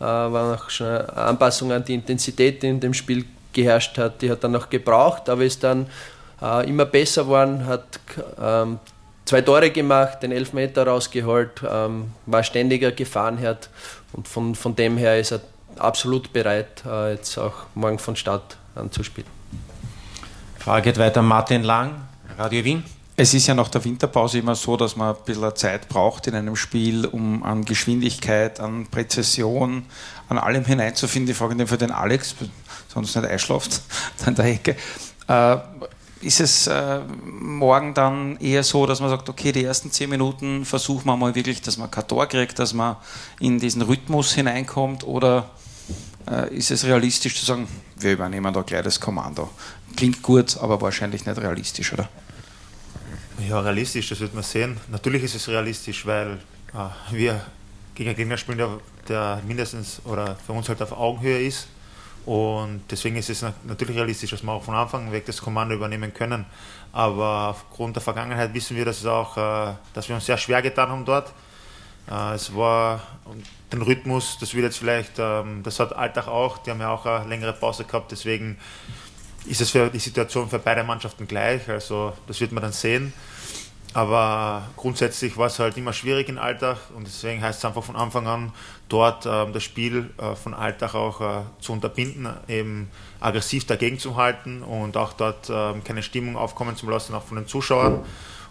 äh, 0.00 0.04
war 0.04 0.52
noch 0.52 0.70
schon 0.70 0.86
eine 0.86 1.12
Anpassung 1.16 1.72
an 1.72 1.84
die 1.84 1.94
Intensität, 1.94 2.62
die 2.62 2.68
in 2.68 2.80
dem 2.80 2.94
Spiel 2.94 3.24
geherrscht 3.52 3.96
hat, 3.98 4.20
die 4.20 4.30
hat 4.30 4.42
dann 4.42 4.52
noch 4.52 4.68
gebraucht, 4.68 5.28
aber 5.28 5.44
ist 5.44 5.62
dann 5.62 5.86
äh, 6.42 6.68
immer 6.68 6.84
besser 6.84 7.24
geworden, 7.24 7.66
hat 7.66 8.00
ähm, 8.40 8.78
zwei 9.24 9.40
Tore 9.40 9.70
gemacht, 9.70 10.22
den 10.22 10.32
Elfmeter 10.32 10.86
rausgeholt, 10.86 11.62
ähm, 11.68 12.12
war 12.26 12.42
ständiger 12.42 12.92
Gefahrenherd 12.92 13.70
und 14.12 14.28
von, 14.28 14.54
von 14.54 14.76
dem 14.76 14.96
her 14.96 15.18
ist 15.18 15.32
er 15.32 15.40
absolut 15.76 16.32
bereit, 16.32 16.82
äh, 16.86 17.12
jetzt 17.12 17.38
auch 17.38 17.66
morgen 17.74 17.98
von 17.98 18.16
Start 18.16 18.56
an 18.74 18.90
zu 18.92 19.02
spielen. 19.02 19.26
Frage 20.58 20.90
geht 20.90 20.98
weiter 20.98 21.22
Martin 21.22 21.62
Lang, 21.62 21.96
Radio 22.38 22.64
Wien. 22.64 22.84
Es 23.16 23.32
ist 23.32 23.46
ja 23.46 23.54
nach 23.54 23.68
der 23.68 23.84
Winterpause 23.84 24.38
immer 24.38 24.56
so, 24.56 24.76
dass 24.76 24.96
man 24.96 25.14
ein 25.14 25.22
bisschen 25.24 25.54
Zeit 25.54 25.88
braucht 25.88 26.26
in 26.26 26.34
einem 26.34 26.56
Spiel, 26.56 27.06
um 27.06 27.44
an 27.44 27.64
Geschwindigkeit, 27.64 28.58
an 28.58 28.88
Präzision, 28.90 29.86
an 30.28 30.38
allem 30.38 30.64
hineinzufinden. 30.64 31.28
Die 31.28 31.34
Frage 31.34 31.66
für 31.68 31.78
den 31.78 31.92
Alex, 31.92 32.34
sonst 32.88 33.14
nicht 33.14 33.28
einschlaft, 33.28 33.82
da 34.18 34.26
in 34.26 34.34
der 34.34 34.44
Ecke. 34.46 34.76
Äh, 35.28 35.56
ist 36.20 36.40
es 36.40 36.66
äh, 36.66 37.00
morgen 37.24 37.94
dann 37.94 38.36
eher 38.38 38.62
so, 38.62 38.86
dass 38.86 39.00
man 39.00 39.10
sagt, 39.10 39.28
okay, 39.28 39.52
die 39.52 39.64
ersten 39.64 39.90
zehn 39.90 40.08
Minuten 40.08 40.64
versuchen 40.64 41.06
wir 41.06 41.16
mal 41.16 41.34
wirklich, 41.34 41.60
dass 41.60 41.76
man 41.76 41.90
kein 41.90 42.08
Tor 42.08 42.26
kriegt, 42.26 42.58
dass 42.58 42.72
man 42.72 42.96
in 43.40 43.58
diesen 43.58 43.82
Rhythmus 43.82 44.32
hineinkommt 44.32 45.04
oder 45.04 45.50
äh, 46.30 46.54
ist 46.54 46.70
es 46.70 46.84
realistisch 46.84 47.38
zu 47.38 47.44
sagen, 47.44 47.68
wir 47.96 48.12
übernehmen 48.12 48.52
da 48.52 48.62
gleich 48.62 48.82
das 48.82 49.00
Kommando? 49.00 49.50
Klingt 49.96 50.22
gut, 50.22 50.56
aber 50.58 50.80
wahrscheinlich 50.80 51.26
nicht 51.26 51.38
realistisch, 51.38 51.92
oder? 51.92 52.08
Ja, 53.48 53.60
realistisch, 53.60 54.08
das 54.08 54.20
wird 54.20 54.34
man 54.34 54.42
sehen. 54.42 54.80
Natürlich 54.90 55.22
ist 55.24 55.34
es 55.34 55.48
realistisch, 55.48 56.06
weil 56.06 56.38
äh, 56.72 57.14
wir 57.14 57.44
gegen 57.94 58.08
einen 58.08 58.16
Gegner 58.16 58.36
spielen, 58.36 58.58
der, 58.58 58.80
der, 59.08 59.42
mindestens 59.46 60.00
oder 60.04 60.36
für 60.46 60.52
uns 60.52 60.68
halt 60.68 60.80
auf 60.82 60.92
Augenhöhe 60.92 61.46
ist. 61.46 61.68
Und 62.26 62.82
deswegen 62.90 63.16
ist 63.16 63.28
es 63.28 63.44
natürlich 63.64 63.96
realistisch, 63.96 64.30
dass 64.30 64.42
wir 64.42 64.52
auch 64.52 64.62
von 64.62 64.74
Anfang 64.74 65.12
weg 65.12 65.26
das 65.26 65.42
Kommando 65.42 65.74
übernehmen 65.74 66.14
können. 66.14 66.46
Aber 66.92 67.48
aufgrund 67.50 67.96
der 67.96 68.02
Vergangenheit 68.02 68.54
wissen 68.54 68.76
wir, 68.76 68.84
dass, 68.84 69.00
es 69.00 69.06
auch, 69.06 69.36
äh, 69.36 69.74
dass 69.92 70.08
wir 70.08 70.14
uns 70.14 70.24
sehr 70.24 70.38
schwer 70.38 70.62
getan 70.62 70.88
haben 70.88 71.04
dort. 71.04 71.32
Äh, 72.10 72.34
es 72.34 72.54
war 72.54 73.02
den 73.72 73.82
Rhythmus, 73.82 74.38
das 74.40 74.54
wird 74.54 74.64
jetzt 74.64 74.78
vielleicht, 74.78 75.18
ähm, 75.18 75.62
das 75.62 75.80
hat 75.80 75.94
Alltag 75.94 76.28
auch, 76.28 76.58
die 76.58 76.70
haben 76.70 76.80
ja 76.80 76.90
auch 76.90 77.04
eine 77.04 77.28
längere 77.28 77.52
Pause 77.52 77.84
gehabt, 77.84 78.12
deswegen 78.12 78.58
ist 79.46 79.60
es 79.60 79.70
für 79.70 79.90
die 79.90 79.98
Situation 79.98 80.48
für 80.48 80.58
beide 80.58 80.84
Mannschaften 80.84 81.26
gleich. 81.26 81.68
Also 81.68 82.14
das 82.26 82.40
wird 82.40 82.52
man 82.52 82.62
dann 82.62 82.72
sehen. 82.72 83.12
Aber 83.94 84.68
grundsätzlich 84.76 85.36
war 85.36 85.46
es 85.46 85.60
halt 85.60 85.76
immer 85.76 85.92
schwierig 85.92 86.28
in 86.28 86.36
Alltag 86.36 86.78
und 86.96 87.06
deswegen 87.06 87.40
heißt 87.40 87.60
es 87.60 87.64
einfach 87.64 87.84
von 87.84 87.94
Anfang 87.94 88.26
an, 88.26 88.52
dort 88.88 89.24
ähm, 89.24 89.52
das 89.52 89.62
Spiel 89.62 90.10
äh, 90.18 90.34
von 90.34 90.52
Alltag 90.52 90.96
auch 90.96 91.20
äh, 91.20 91.42
zu 91.60 91.72
unterbinden, 91.72 92.28
eben 92.48 92.90
aggressiv 93.20 93.66
dagegen 93.66 94.00
zu 94.00 94.16
halten 94.16 94.62
und 94.62 94.96
auch 94.96 95.12
dort 95.12 95.48
ähm, 95.48 95.84
keine 95.84 96.02
Stimmung 96.02 96.36
aufkommen 96.36 96.74
zu 96.74 96.90
lassen, 96.90 97.14
auch 97.14 97.22
von 97.22 97.36
den 97.36 97.46
Zuschauern 97.46 98.00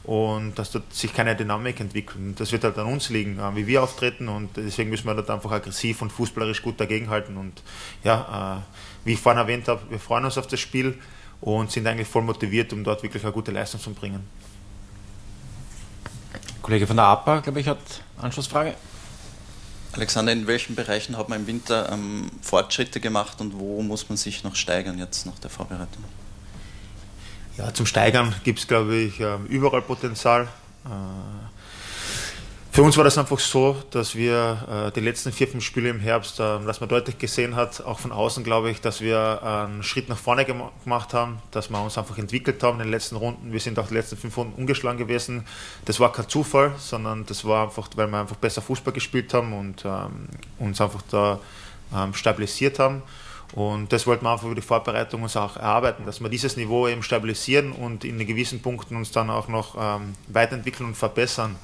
und 0.05 0.57
dass 0.57 0.71
dort 0.71 0.93
sich 0.93 1.13
keine 1.13 1.35
Dynamik 1.35 1.77
entwickelt. 1.81 2.39
Das 2.39 2.53
wird 2.53 2.63
halt 2.63 2.77
an 2.77 2.87
uns 2.87 3.09
liegen, 3.09 3.37
äh, 3.37 3.53
wie 3.53 3.67
wir 3.67 3.83
auftreten 3.83 4.29
und 4.29 4.55
deswegen 4.55 4.89
müssen 4.89 5.07
wir 5.07 5.13
dort 5.13 5.29
einfach 5.29 5.51
aggressiv 5.51 6.01
und 6.01 6.13
fußballerisch 6.13 6.61
gut 6.61 6.79
dagegenhalten 6.79 7.35
und 7.35 7.61
ja, 8.05 8.61
äh, 8.63 9.05
wie 9.05 9.13
ich 9.13 9.19
vorhin 9.19 9.41
erwähnt 9.41 9.67
habe, 9.67 9.81
wir 9.89 9.99
freuen 9.99 10.23
uns 10.23 10.37
auf 10.37 10.47
das 10.47 10.61
Spiel 10.61 10.97
und 11.41 11.69
sind 11.69 11.85
eigentlich 11.85 12.07
voll 12.07 12.21
motiviert, 12.21 12.71
um 12.71 12.85
dort 12.85 13.03
wirklich 13.03 13.23
eine 13.23 13.33
gute 13.33 13.51
Leistung 13.51 13.81
zu 13.81 13.93
bringen. 13.93 14.25
Kollege 16.63 16.87
von 16.87 16.95
der 16.95 17.05
APA, 17.05 17.41
glaube 17.41 17.59
ich, 17.59 17.67
hat 17.67 17.77
Anschlussfrage. 18.17 18.73
Alexander, 19.91 20.31
in 20.31 20.47
welchen 20.47 20.75
Bereichen 20.75 21.17
hat 21.17 21.29
man 21.29 21.41
im 21.41 21.47
Winter 21.47 21.91
ähm, 21.91 22.31
Fortschritte 22.41 22.99
gemacht 22.99 23.41
und 23.41 23.59
wo 23.59 23.83
muss 23.83 24.09
man 24.09 24.17
sich 24.17 24.43
noch 24.43 24.55
steigern 24.55 24.97
jetzt 24.97 25.25
nach 25.25 25.37
der 25.39 25.51
Vorbereitung? 25.51 26.03
Ja, 27.57 27.71
zum 27.73 27.85
Steigern 27.85 28.33
gibt 28.43 28.59
es, 28.59 28.67
glaube 28.67 28.95
ich, 28.95 29.19
ähm, 29.19 29.45
überall 29.45 29.81
Potenzial. 29.83 30.47
Äh, 30.85 30.89
für 32.73 32.81
uns 32.81 32.97
war 32.97 33.03
das 33.03 33.19
einfach 33.19 33.37
so, 33.37 33.77
dass 33.91 34.15
wir 34.15 34.87
äh, 34.87 34.91
die 34.93 34.99
letzten 34.99 35.31
vier, 35.31 35.47
fünf 35.47 35.63
Spiele 35.63 35.89
im 35.89 35.99
Herbst, 35.99 36.39
äh, 36.39 36.59
dass 36.65 36.79
man 36.79 36.89
deutlich 36.89 37.19
gesehen 37.19 37.55
hat, 37.55 37.81
auch 37.81 37.99
von 37.99 38.11
außen 38.11 38.43
glaube 38.43 38.71
ich, 38.71 38.81
dass 38.81 38.99
wir 38.99 39.43
einen 39.43 39.83
Schritt 39.83 40.09
nach 40.09 40.17
vorne 40.17 40.43
gemacht 40.43 41.13
haben, 41.13 41.37
dass 41.51 41.69
wir 41.69 41.79
uns 41.79 41.99
einfach 41.99 42.17
entwickelt 42.17 42.63
haben 42.63 42.79
in 42.79 42.87
den 42.87 42.91
letzten 42.91 43.15
Runden. 43.15 43.51
Wir 43.53 43.59
sind 43.59 43.77
auch 43.77 43.89
die 43.89 43.93
letzten 43.93 44.17
fünf 44.17 44.35
Runden 44.35 44.59
ungeschlagen 44.59 44.97
gewesen. 44.97 45.45
Das 45.85 45.99
war 45.99 46.11
kein 46.11 46.27
Zufall, 46.27 46.71
sondern 46.79 47.27
das 47.27 47.45
war 47.45 47.65
einfach, 47.65 47.89
weil 47.95 48.07
wir 48.07 48.19
einfach 48.19 48.37
besser 48.37 48.63
Fußball 48.63 48.91
gespielt 48.91 49.35
haben 49.35 49.53
und 49.53 49.85
ähm, 49.85 50.29
uns 50.57 50.81
einfach 50.81 51.03
da 51.11 51.39
ähm, 51.95 52.15
stabilisiert 52.15 52.79
haben. 52.79 53.03
Und 53.53 53.93
das 53.93 54.07
wollten 54.07 54.25
wir 54.25 54.31
einfach 54.31 54.47
über 54.47 54.55
die 54.55 54.61
Vorbereitung 54.61 55.21
uns 55.21 55.37
auch 55.37 55.57
erarbeiten, 55.57 56.07
dass 56.07 56.21
wir 56.21 56.29
dieses 56.29 56.57
Niveau 56.57 56.87
eben 56.87 57.03
stabilisieren 57.03 57.71
und 57.71 58.03
in 58.03 58.17
gewissen 58.25 58.63
Punkten 58.63 58.95
uns 58.95 59.11
dann 59.11 59.29
auch 59.29 59.47
noch 59.47 59.75
ähm, 59.79 60.15
weiterentwickeln 60.27 60.87
und 60.87 60.97
verbessern. 60.97 61.55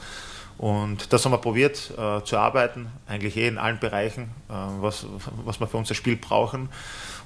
Und 0.60 1.14
das 1.14 1.24
haben 1.24 1.32
wir 1.32 1.38
probiert 1.38 1.90
äh, 1.98 2.22
zu 2.26 2.38
arbeiten, 2.38 2.92
eigentlich 3.08 3.38
eh 3.38 3.48
in 3.48 3.58
allen 3.58 3.80
Bereichen, 3.80 4.24
äh, 4.50 4.54
was, 4.82 5.06
was 5.46 5.62
wir 5.62 5.68
für 5.68 5.78
unser 5.78 5.96
Spiel 5.96 6.18
brauchen. 6.18 6.68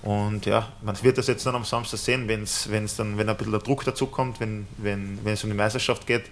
Und 0.04 0.46
ja, 0.46 0.68
man 0.84 1.02
wird 1.02 1.18
das 1.18 1.26
jetzt 1.26 1.44
dann 1.48 1.56
am 1.56 1.64
Samstag 1.64 1.98
sehen, 1.98 2.28
wenn's, 2.28 2.70
wenn's 2.70 2.96
dann, 2.96 3.18
wenn 3.18 3.28
ein 3.28 3.36
bisschen 3.36 3.52
der 3.52 3.62
Druck 3.62 3.86
dazu 3.86 4.06
kommt, 4.06 4.40
wenn, 4.40 4.68
wenn, 4.78 5.18
wenn 5.24 5.34
es 5.34 5.44
um 5.44 5.50
die 5.50 5.56
Meisterschaft 5.56 6.06
geht. 6.06 6.26
Äh, 6.26 6.30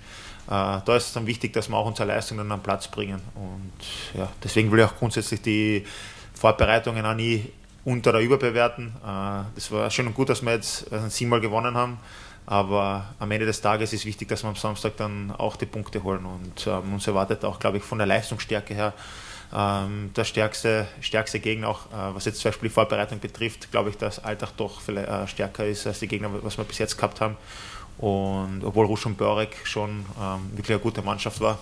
da 0.47 0.95
ist 0.95 1.07
es 1.07 1.13
dann 1.13 1.25
wichtig, 1.25 1.53
dass 1.53 1.69
wir 1.69 1.75
auch 1.75 1.87
unsere 1.87 2.07
Leistung 2.07 2.37
dann 2.37 2.51
am 2.51 2.61
Platz 2.61 2.87
bringen. 2.87 3.19
Und 3.33 4.19
ja, 4.19 4.29
deswegen 4.43 4.71
will 4.71 4.79
ich 4.79 4.85
auch 4.85 4.95
grundsätzlich 4.95 5.41
die 5.41 5.83
Vorbereitungen 6.35 7.03
auch 7.03 7.15
nie 7.15 7.49
unter- 7.83 8.11
oder 8.11 8.19
überbewerten. 8.19 8.93
Äh, 9.03 9.43
das 9.55 9.71
war 9.71 9.89
schön 9.89 10.05
und 10.05 10.13
gut, 10.13 10.29
dass 10.29 10.43
wir 10.43 10.51
jetzt 10.51 10.91
äh, 10.91 11.09
siebenmal 11.09 11.41
gewonnen 11.41 11.75
haben. 11.75 11.97
Aber 12.45 13.13
am 13.19 13.31
Ende 13.31 13.45
des 13.45 13.61
Tages 13.61 13.93
ist 13.93 14.05
wichtig, 14.05 14.27
dass 14.27 14.43
wir 14.43 14.49
am 14.49 14.55
Samstag 14.55 14.97
dann 14.97 15.31
auch 15.31 15.55
die 15.55 15.65
Punkte 15.65 16.03
holen. 16.03 16.25
Und 16.25 16.67
ähm, 16.67 16.93
uns 16.93 17.07
erwartet 17.07 17.45
auch, 17.45 17.59
glaube 17.59 17.77
ich, 17.77 17.83
von 17.83 17.97
der 17.97 18.07
Leistungsstärke 18.07 18.73
her 18.73 18.93
ähm, 19.53 20.11
der 20.15 20.23
stärkste, 20.23 20.87
stärkste 21.01 21.39
Gegner, 21.39 21.69
auch 21.69 21.87
äh, 21.87 22.15
was 22.15 22.25
jetzt 22.25 22.39
zum 22.39 22.49
Beispiel 22.49 22.69
die 22.69 22.73
Vorbereitung 22.73 23.19
betrifft, 23.19 23.71
glaube 23.71 23.89
ich, 23.89 23.97
dass 23.97 24.23
Alltag 24.23 24.51
doch 24.57 24.81
viel, 24.81 24.97
äh, 24.97 25.27
stärker 25.27 25.65
ist 25.65 25.85
als 25.87 25.99
die 25.99 26.07
Gegner, 26.07 26.29
was 26.41 26.57
wir 26.57 26.63
bis 26.63 26.77
jetzt 26.77 26.95
gehabt 26.95 27.21
haben. 27.21 27.35
Und 27.97 28.63
obwohl 28.63 28.85
Rusch 28.85 29.05
und 29.05 29.17
Börek 29.17 29.55
schon 29.63 30.05
ähm, 30.19 30.51
wirklich 30.51 30.71
eine 30.71 30.79
gute 30.79 31.01
Mannschaft 31.01 31.41
war. 31.41 31.59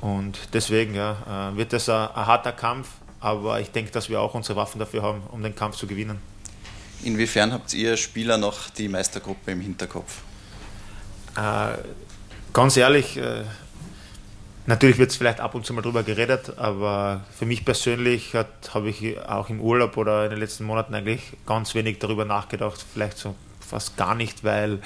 Und 0.00 0.38
deswegen 0.52 0.94
ja, 0.94 1.50
äh, 1.52 1.56
wird 1.56 1.72
das 1.72 1.88
ein, 1.88 2.08
ein 2.14 2.26
harter 2.26 2.52
Kampf, 2.52 2.88
aber 3.20 3.60
ich 3.60 3.70
denke, 3.70 3.90
dass 3.90 4.08
wir 4.08 4.20
auch 4.20 4.34
unsere 4.34 4.56
Waffen 4.56 4.78
dafür 4.78 5.02
haben, 5.02 5.22
um 5.32 5.42
den 5.42 5.54
Kampf 5.54 5.76
zu 5.76 5.86
gewinnen. 5.86 6.20
Inwiefern 7.02 7.52
habt 7.52 7.72
ihr 7.72 7.96
Spieler 7.96 8.36
noch 8.36 8.70
die 8.70 8.88
Meistergruppe 8.88 9.52
im 9.52 9.60
Hinterkopf? 9.60 10.18
Äh, 11.36 11.78
ganz 12.52 12.76
ehrlich, 12.76 13.16
äh, 13.16 13.44
natürlich 14.66 14.98
wird 14.98 15.10
es 15.10 15.16
vielleicht 15.16 15.40
ab 15.40 15.54
und 15.54 15.64
zu 15.64 15.72
mal 15.72 15.82
drüber 15.82 16.02
geredet, 16.02 16.58
aber 16.58 17.24
für 17.38 17.46
mich 17.46 17.64
persönlich 17.64 18.34
habe 18.34 18.90
ich 18.90 19.18
auch 19.20 19.48
im 19.48 19.60
Urlaub 19.60 19.96
oder 19.96 20.24
in 20.24 20.30
den 20.30 20.40
letzten 20.40 20.64
Monaten 20.64 20.94
eigentlich 20.94 21.22
ganz 21.46 21.74
wenig 21.74 21.98
darüber 21.98 22.24
nachgedacht, 22.24 22.84
vielleicht 22.92 23.16
so 23.16 23.34
fast 23.70 23.96
gar 23.96 24.14
nicht, 24.14 24.44
weil 24.44 24.80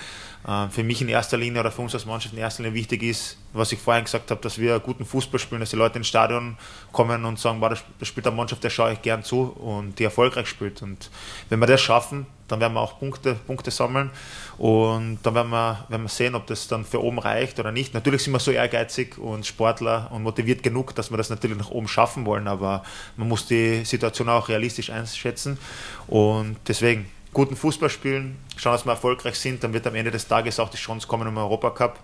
äh, 0.47 0.69
für 0.69 0.83
mich 0.83 1.01
in 1.01 1.09
erster 1.09 1.37
Linie 1.37 1.61
oder 1.61 1.73
für 1.73 1.83
uns 1.83 1.95
als 1.95 2.07
Mannschaft 2.07 2.35
in 2.35 2.41
erster 2.41 2.63
Linie 2.63 2.79
wichtig 2.79 3.03
ist, 3.03 3.39
was 3.53 3.73
ich 3.73 3.79
vorhin 3.79 4.05
gesagt 4.05 4.31
habe, 4.31 4.41
dass 4.41 4.59
wir 4.59 4.79
guten 4.81 5.05
Fußball 5.05 5.41
spielen, 5.41 5.61
dass 5.61 5.71
die 5.71 5.77
Leute 5.77 5.99
ins 5.99 6.09
Stadion 6.09 6.57
kommen 6.93 7.25
und 7.25 7.39
sagen, 7.39 7.61
das 7.61 8.09
spielt 8.09 8.27
eine 8.27 8.37
Mannschaft, 8.37 8.63
der 8.63 8.71
schaue 8.71 8.93
ich 8.93 9.03
gern 9.03 9.23
zu 9.23 9.43
und 9.43 9.99
die 9.99 10.05
erfolgreich 10.05 10.47
spielt. 10.47 10.83
Und 10.83 11.11
wenn 11.49 11.61
wir 11.61 11.67
das 11.67 11.81
schaffen, 11.81 12.27
dann 12.49 12.61
werden 12.61 12.75
wir 12.75 12.81
auch 12.81 12.99
Punkte, 12.99 13.35
Punkte 13.35 13.71
sammeln 13.71 14.11
und 14.59 15.19
dann 15.23 15.35
werden 15.35 15.51
wir, 15.51 15.87
werden 15.89 16.03
wir 16.03 16.09
sehen, 16.11 16.35
ob 16.35 16.47
das 16.47 16.69
dann 16.69 16.85
für 16.85 17.03
oben 17.03 17.19
reicht 17.19 17.59
oder 17.59 17.73
nicht. 17.73 17.95
Natürlich 17.95 18.23
sind 18.23 18.35
wir 18.35 18.39
so 18.39 18.51
ehrgeizig 18.51 19.17
und 19.17 19.47
Sportler 19.47 20.11
und 20.13 20.23
motiviert 20.23 20.63
genug, 20.63 20.95
dass 20.95 21.11
wir 21.11 21.17
das 21.17 21.31
natürlich 21.31 21.57
nach 21.57 21.71
oben 21.71 21.89
schaffen 21.89 22.27
wollen, 22.27 22.47
aber 22.47 22.85
man 23.17 23.29
muss 23.29 23.47
die 23.47 23.85
Situation 23.87 24.29
auch 24.29 24.49
realistisch 24.49 24.91
einschätzen 24.91 25.59
und 26.07 26.57
deswegen 26.69 27.07
guten 27.35 27.57
Fußball 27.57 27.91
spielen, 27.91 28.39
schauen, 28.57 28.73
dass 28.73 28.87
wir 28.87 28.93
erfolgreich 28.93 29.39
sind, 29.39 29.63
dann 29.63 29.73
wird 29.75 29.87
am 29.87 29.95
Ende 29.95 30.11
des 30.11 30.27
Tages 30.27 30.59
auch 30.59 30.71
die 30.71 30.79
Chance 30.79 31.07
kommen 31.07 31.29
um 31.29 31.35
den 31.35 31.43
Europacup. 31.43 31.99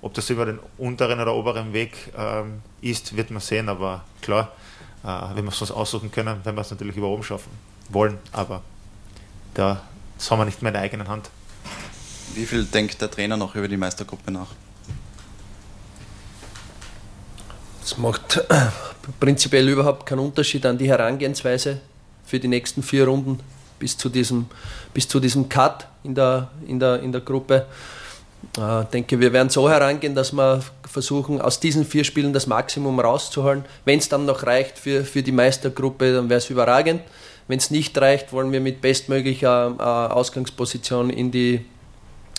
Ob 0.00 0.14
das 0.14 0.30
über 0.30 0.46
den 0.46 0.60
unteren 0.78 1.20
oder 1.20 1.34
oberen 1.34 1.72
Weg 1.72 2.12
ähm, 2.16 2.62
ist, 2.80 3.16
wird 3.16 3.30
man 3.30 3.40
sehen, 3.40 3.68
aber 3.68 4.04
klar, 4.22 4.52
äh, 5.04 5.08
wenn 5.34 5.44
wir 5.44 5.50
es 5.50 5.60
uns 5.60 5.72
aussuchen 5.72 6.12
können, 6.12 6.44
werden 6.44 6.56
wir 6.56 6.60
es 6.60 6.70
natürlich 6.70 6.96
über 6.96 7.08
oben 7.08 7.24
schaffen 7.24 7.50
wollen, 7.88 8.16
aber 8.32 8.62
da, 9.54 9.82
das 10.16 10.30
haben 10.30 10.38
wir 10.38 10.44
nicht 10.44 10.62
mehr 10.62 10.70
in 10.70 10.74
der 10.74 10.82
eigenen 10.82 11.08
Hand. 11.08 11.30
Wie 12.34 12.46
viel 12.46 12.64
denkt 12.64 13.00
der 13.00 13.10
Trainer 13.10 13.36
noch 13.36 13.56
über 13.56 13.66
die 13.66 13.76
Meistergruppe 13.76 14.30
nach? 14.30 14.48
Es 17.82 17.98
macht 17.98 18.40
prinzipiell 19.20 19.68
überhaupt 19.68 20.06
keinen 20.06 20.20
Unterschied 20.20 20.64
an 20.64 20.78
die 20.78 20.88
Herangehensweise 20.88 21.80
für 22.24 22.38
die 22.38 22.46
nächsten 22.48 22.84
vier 22.84 23.06
Runden 23.08 23.40
bis 23.78 23.96
zu 23.96 24.08
diesem, 24.08 24.46
bis 24.94 25.08
zu 25.08 25.20
diesem 25.20 25.48
Cut 25.48 25.86
in 26.04 26.14
der, 26.14 26.50
in 26.66 26.78
der, 26.78 27.00
in 27.00 27.12
der 27.12 27.20
Gruppe. 27.20 27.66
Ich 28.56 28.62
äh, 28.62 28.84
denke, 28.92 29.18
wir 29.18 29.32
werden 29.32 29.48
so 29.48 29.68
herangehen, 29.68 30.14
dass 30.14 30.32
wir 30.32 30.62
versuchen, 30.88 31.40
aus 31.40 31.60
diesen 31.60 31.84
vier 31.84 32.04
Spielen 32.04 32.32
das 32.32 32.46
Maximum 32.46 33.00
rauszuholen. 33.00 33.64
Wenn 33.84 33.98
es 33.98 34.08
dann 34.08 34.26
noch 34.26 34.44
reicht 34.44 34.78
für, 34.78 35.04
für 35.04 35.22
die 35.22 35.32
Meistergruppe, 35.32 36.12
dann 36.12 36.28
wäre 36.28 36.38
es 36.38 36.48
überragend. 36.50 37.02
Wenn 37.48 37.58
es 37.58 37.70
nicht 37.70 37.96
reicht, 37.98 38.32
wollen 38.32 38.52
wir 38.52 38.60
mit 38.60 38.80
bestmöglicher 38.80 39.74
äh, 39.78 39.82
Ausgangsposition 39.82 41.10
in 41.10 41.30
die, 41.30 41.64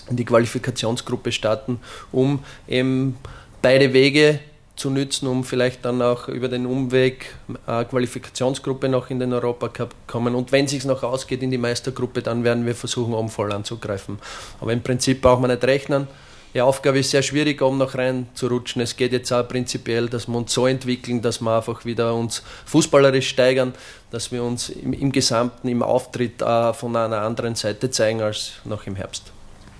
in 0.09 0.15
die 0.15 0.25
Qualifikationsgruppe 0.25 1.31
starten, 1.31 1.79
um 2.11 2.39
eben 2.67 3.17
beide 3.61 3.91
Wege 3.93 4.39
zu 4.79 4.89
nützen, 4.89 5.27
um 5.27 5.43
vielleicht 5.43 5.85
dann 5.85 6.01
auch 6.01 6.27
über 6.27 6.47
den 6.47 6.65
Umweg 6.65 7.35
äh, 7.67 7.83
Qualifikationsgruppe 7.83 8.89
noch 8.89 9.09
in 9.09 9.19
den 9.19 9.33
Europacup 9.33 9.93
kommen. 10.07 10.35
Und 10.35 10.51
wenn 10.51 10.65
es 10.65 10.71
sich 10.71 10.85
noch 10.85 11.03
ausgeht 11.03 11.43
in 11.43 11.51
die 11.51 11.57
Meistergruppe, 11.57 12.21
dann 12.21 12.43
werden 12.43 12.65
wir 12.65 12.75
versuchen, 12.75 13.13
um 13.13 13.29
voll 13.29 13.51
anzugreifen. 13.51 14.19
Aber 14.59 14.73
im 14.73 14.81
Prinzip 14.81 15.21
braucht 15.21 15.41
man 15.41 15.51
nicht 15.51 15.63
rechnen. 15.63 16.07
die 16.53 16.61
Aufgabe 16.61 16.99
ist 16.99 17.11
sehr 17.11 17.21
schwierig, 17.21 17.61
um 17.61 17.77
noch 17.77 17.95
rein 17.95 18.27
zu 18.33 18.47
rutschen. 18.47 18.81
Es 18.81 18.95
geht 18.95 19.11
jetzt 19.11 19.31
auch 19.31 19.47
prinzipiell, 19.47 20.07
dass 20.07 20.27
wir 20.27 20.37
uns 20.37 20.53
so 20.53 20.65
entwickeln, 20.65 21.21
dass 21.21 21.41
wir 21.41 21.55
einfach 21.55 21.85
wieder 21.85 22.15
uns 22.15 22.41
fußballerisch 22.65 23.29
steigern, 23.29 23.73
dass 24.09 24.31
wir 24.31 24.41
uns 24.43 24.69
im, 24.69 24.93
im 24.93 25.11
Gesamten 25.11 25.67
im 25.67 25.83
Auftritt 25.83 26.41
äh, 26.41 26.73
von 26.73 26.95
einer 26.95 27.21
anderen 27.21 27.55
Seite 27.55 27.91
zeigen 27.91 28.21
als 28.21 28.53
noch 28.63 28.87
im 28.87 28.95
Herbst. 28.95 29.31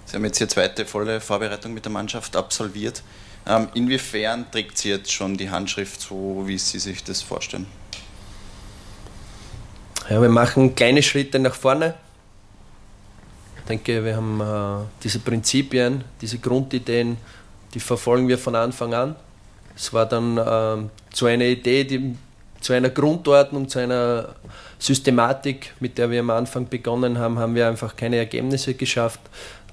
Sie 0.06 0.15
haben 0.15 0.25
jetzt 0.25 0.39
Ihre 0.41 0.50
zweite 0.50 0.86
volle 0.86 1.22
Vorbereitung 1.22 1.74
mit 1.74 1.86
der 1.86 1.91
Mannschaft 1.91 2.36
absolviert. 2.36 3.03
Ähm, 3.50 3.68
inwiefern 3.74 4.46
trägt 4.51 4.77
sie 4.77 4.89
jetzt 4.89 5.12
schon 5.12 5.36
die 5.36 5.50
Handschrift 5.50 6.00
so, 6.00 6.44
wie 6.46 6.58
Sie 6.58 6.79
sich 6.79 7.03
das 7.03 7.22
vorstellen? 7.22 7.65
Ja, 10.10 10.22
wir 10.22 10.29
machen 10.29 10.75
kleine 10.75 11.03
Schritte 11.03 11.39
nach 11.39 11.56
vorne 11.56 11.96
denke, 13.70 14.03
wir 14.03 14.15
haben 14.15 14.41
äh, 14.41 14.86
diese 15.03 15.20
Prinzipien, 15.20 16.03
diese 16.22 16.39
Grundideen, 16.39 17.18
die 17.74 17.79
verfolgen 17.79 18.27
wir 18.27 18.38
von 18.38 18.56
Anfang 18.56 18.94
an. 18.94 19.15
Es 19.75 19.94
war 19.94 20.08
dann 20.08 20.38
äh, 20.38 20.89
zu 21.13 21.27
einer 21.27 21.46
Idee, 21.46 21.84
die, 21.84 22.15
zu 22.60 22.74
einer 22.74 22.89
Grundordnung, 22.89 23.70
zu 23.70 23.79
einer 23.79 24.29
Systematik, 24.79 25.74
mit 25.79 25.98
der 25.98 26.10
wir 26.10 26.20
am 26.20 26.32
Anfang 26.32 26.68
begonnen 26.68 27.20
haben, 27.20 27.38
haben 27.38 27.56
wir 27.56 27.68
einfach 27.68 27.96
keine 27.96 28.18
Ergebnisse 28.18 28.74
geschafft. 28.74 29.22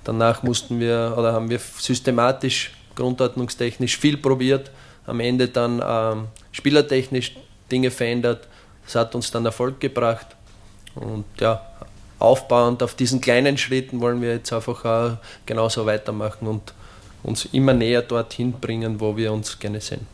Danach 0.04 0.42
mussten 0.42 0.78
wir 0.78 1.14
oder 1.16 1.32
haben 1.32 1.50
wir 1.50 1.58
systematisch, 1.58 2.72
grundordnungstechnisch 2.96 3.96
viel 3.98 4.16
probiert, 4.16 4.70
am 5.06 5.20
Ende 5.20 5.48
dann 5.48 5.80
äh, 5.80 6.26
spielertechnisch 6.52 7.36
Dinge 7.70 7.90
verändert. 7.90 8.48
Das 8.84 8.96
hat 8.96 9.14
uns 9.14 9.30
dann 9.30 9.44
Erfolg 9.44 9.78
gebracht. 9.78 10.26
Und 10.94 11.24
ja, 11.38 11.60
aufbauend 12.18 12.82
auf 12.82 12.94
diesen 12.94 13.20
kleinen 13.20 13.58
Schritten 13.58 14.00
wollen 14.00 14.20
wir 14.22 14.32
jetzt 14.32 14.52
einfach 14.52 14.84
auch 14.84 15.16
genauso 15.44 15.86
weitermachen 15.86 16.48
und 16.48 16.72
uns 17.22 17.46
immer 17.46 17.74
näher 17.74 18.02
dorthin 18.02 18.52
bringen, 18.52 19.00
wo 19.00 19.16
wir 19.16 19.32
uns 19.32 19.58
gerne 19.58 19.80
sehen. 19.80 20.06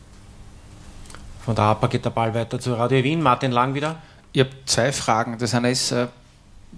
Von 1.45 1.55
der 1.55 1.65
APA 1.65 1.87
geht 1.87 2.05
der 2.05 2.09
Ball 2.09 2.33
weiter 2.33 2.59
zu 2.59 2.73
Radio 2.73 3.03
Wien. 3.03 3.21
Martin 3.21 3.51
Lang 3.51 3.73
wieder. 3.73 4.01
Ich 4.31 4.39
habe 4.39 4.51
zwei 4.65 4.91
Fragen. 4.91 5.37
Das 5.37 5.53
eine 5.53 5.71
ist, 5.71 5.91
äh, 5.91 6.07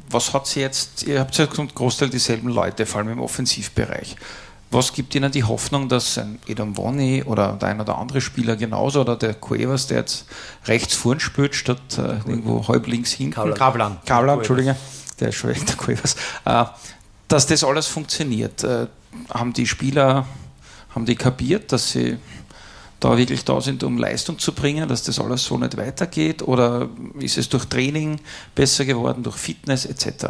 was 0.09 0.33
hat 0.33 0.47
sie 0.47 0.61
jetzt, 0.61 1.03
ihr 1.03 1.19
habt 1.19 1.37
ja 1.37 1.49
zum 1.49 1.67
Großteil 1.73 2.09
dieselben 2.09 2.49
Leute, 2.49 2.85
vor 2.85 2.99
allem 2.99 3.11
im 3.11 3.21
Offensivbereich. 3.21 4.15
Was 4.71 4.93
gibt 4.93 5.15
Ihnen 5.15 5.31
die 5.31 5.43
Hoffnung, 5.43 5.87
dass 5.89 6.17
ein 6.17 6.39
Edom 6.47 6.75
Wonni 6.75 7.23
oder 7.23 7.53
der 7.53 7.69
ein 7.69 7.79
oder 7.79 7.97
andere 7.97 8.19
Spieler 8.19 8.55
genauso 8.55 9.01
oder 9.01 9.15
der 9.15 9.33
Cuevas, 9.33 9.87
der 9.87 9.99
jetzt 9.99 10.25
rechts 10.65 10.95
vorn 10.95 11.19
spielt, 11.19 11.55
statt 11.55 11.97
äh, 11.97 12.17
irgendwo 12.29 12.67
halb 12.67 12.87
links 12.87 13.11
hinten? 13.11 13.53
Kablan. 13.53 13.99
Kablan, 14.05 14.39
Entschuldige 14.39 14.75
der 15.19 15.29
ist 15.29 15.35
schon 15.35 15.51
echt 15.51 15.67
der 15.67 15.75
Quivers, 15.75 16.15
äh, 16.45 16.65
dass 17.27 17.47
das 17.47 17.63
alles 17.63 17.87
funktioniert. 17.87 18.63
Äh, 18.63 18.87
haben 19.33 19.53
die 19.53 19.65
Spieler, 19.65 20.27
haben 20.93 21.05
die 21.05 21.15
kapiert, 21.15 21.71
dass 21.71 21.91
sie 21.91 22.17
da 22.99 23.17
wirklich 23.17 23.45
da 23.45 23.61
sind, 23.61 23.83
um 23.83 23.97
Leistung 23.97 24.39
zu 24.39 24.53
bringen, 24.53 24.87
dass 24.87 25.03
das 25.03 25.19
alles 25.19 25.43
so 25.43 25.57
nicht 25.57 25.77
weitergeht? 25.77 26.41
Oder 26.41 26.89
ist 27.19 27.37
es 27.37 27.49
durch 27.49 27.65
Training 27.65 28.19
besser 28.55 28.85
geworden, 28.85 29.23
durch 29.23 29.35
Fitness 29.35 29.85
etc.? 29.85 30.25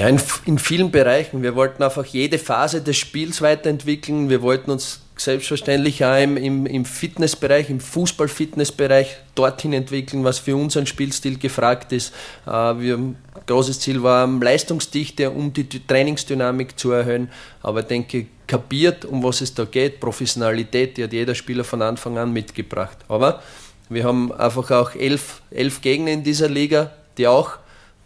Ja, 0.00 0.08
in, 0.08 0.18
in 0.46 0.58
vielen 0.58 0.90
Bereichen. 0.90 1.42
Wir 1.42 1.54
wollten 1.54 1.82
einfach 1.82 2.06
jede 2.06 2.38
Phase 2.38 2.80
des 2.80 2.96
Spiels 2.96 3.42
weiterentwickeln. 3.42 4.30
Wir 4.30 4.40
wollten 4.40 4.70
uns 4.70 5.02
selbstverständlich 5.14 6.02
auch 6.02 6.16
im, 6.16 6.38
im, 6.38 6.64
im 6.64 6.86
Fitnessbereich, 6.86 7.68
im 7.68 7.80
Fußball-Fitnessbereich 7.80 9.18
dorthin 9.34 9.74
entwickeln, 9.74 10.24
was 10.24 10.38
für 10.38 10.56
unseren 10.56 10.86
Spielstil 10.86 11.36
gefragt 11.38 11.92
ist. 11.92 12.14
Äh, 12.46 12.50
wir, 12.50 13.14
großes 13.46 13.80
Ziel 13.80 14.02
war 14.02 14.26
Leistungsdichte, 14.26 15.30
um 15.30 15.52
die 15.52 15.68
Trainingsdynamik 15.68 16.78
zu 16.78 16.92
erhöhen. 16.92 17.28
Aber 17.62 17.80
ich 17.80 17.86
denke, 17.88 18.24
kapiert, 18.46 19.04
um 19.04 19.22
was 19.22 19.42
es 19.42 19.52
da 19.52 19.66
geht, 19.66 20.00
Professionalität, 20.00 20.96
die 20.96 21.04
hat 21.04 21.12
jeder 21.12 21.34
Spieler 21.34 21.62
von 21.62 21.82
Anfang 21.82 22.16
an 22.16 22.32
mitgebracht. 22.32 22.96
Aber 23.08 23.42
wir 23.90 24.04
haben 24.04 24.32
einfach 24.32 24.70
auch 24.70 24.94
elf, 24.94 25.42
elf 25.50 25.82
Gegner 25.82 26.12
in 26.12 26.24
dieser 26.24 26.48
Liga, 26.48 26.90
die 27.18 27.26
auch, 27.26 27.58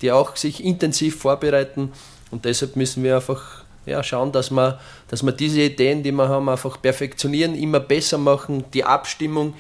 die 0.02 0.12
auch 0.12 0.36
sich 0.36 0.64
intensiv 0.64 1.18
vorbereiten. 1.18 1.92
Und 2.30 2.44
deshalb 2.44 2.76
müssen 2.76 3.02
wir 3.02 3.16
einfach 3.16 3.64
ja, 3.86 4.02
schauen, 4.02 4.32
dass 4.32 4.50
wir, 4.50 4.78
dass 5.08 5.22
wir 5.22 5.32
diese 5.32 5.62
Ideen, 5.62 6.02
die 6.02 6.12
wir 6.12 6.28
haben, 6.28 6.48
einfach 6.48 6.80
perfektionieren, 6.80 7.54
immer 7.54 7.80
besser 7.80 8.18
machen, 8.18 8.64
die 8.72 8.84
Abstimmung 8.84 9.54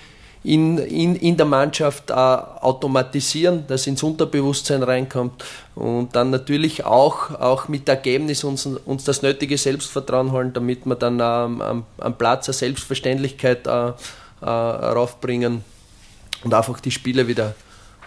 in, 0.44 0.76
in, 0.76 1.16
in 1.16 1.36
der 1.38 1.46
Mannschaft 1.46 2.10
äh, 2.10 2.14
automatisieren, 2.14 3.66
dass 3.66 3.86
ins 3.86 4.02
Unterbewusstsein 4.02 4.82
reinkommt 4.82 5.42
und 5.74 6.14
dann 6.14 6.30
natürlich 6.30 6.84
auch, 6.84 7.30
auch 7.40 7.68
mit 7.68 7.88
Ergebnis 7.88 8.44
uns, 8.44 8.66
uns 8.66 9.04
das 9.04 9.22
nötige 9.22 9.56
Selbstvertrauen 9.56 10.32
holen, 10.32 10.52
damit 10.52 10.84
wir 10.84 10.96
dann 10.96 11.14
ähm, 11.14 11.62
am, 11.62 11.86
am 11.96 12.18
Platz 12.18 12.46
eine 12.48 12.54
Selbstverständlichkeit 12.54 13.66
äh, 13.66 13.92
äh, 14.42 14.46
raufbringen 14.46 15.64
und 16.44 16.52
einfach 16.52 16.78
die 16.80 16.90
Spiele 16.90 17.26
wieder 17.26 17.54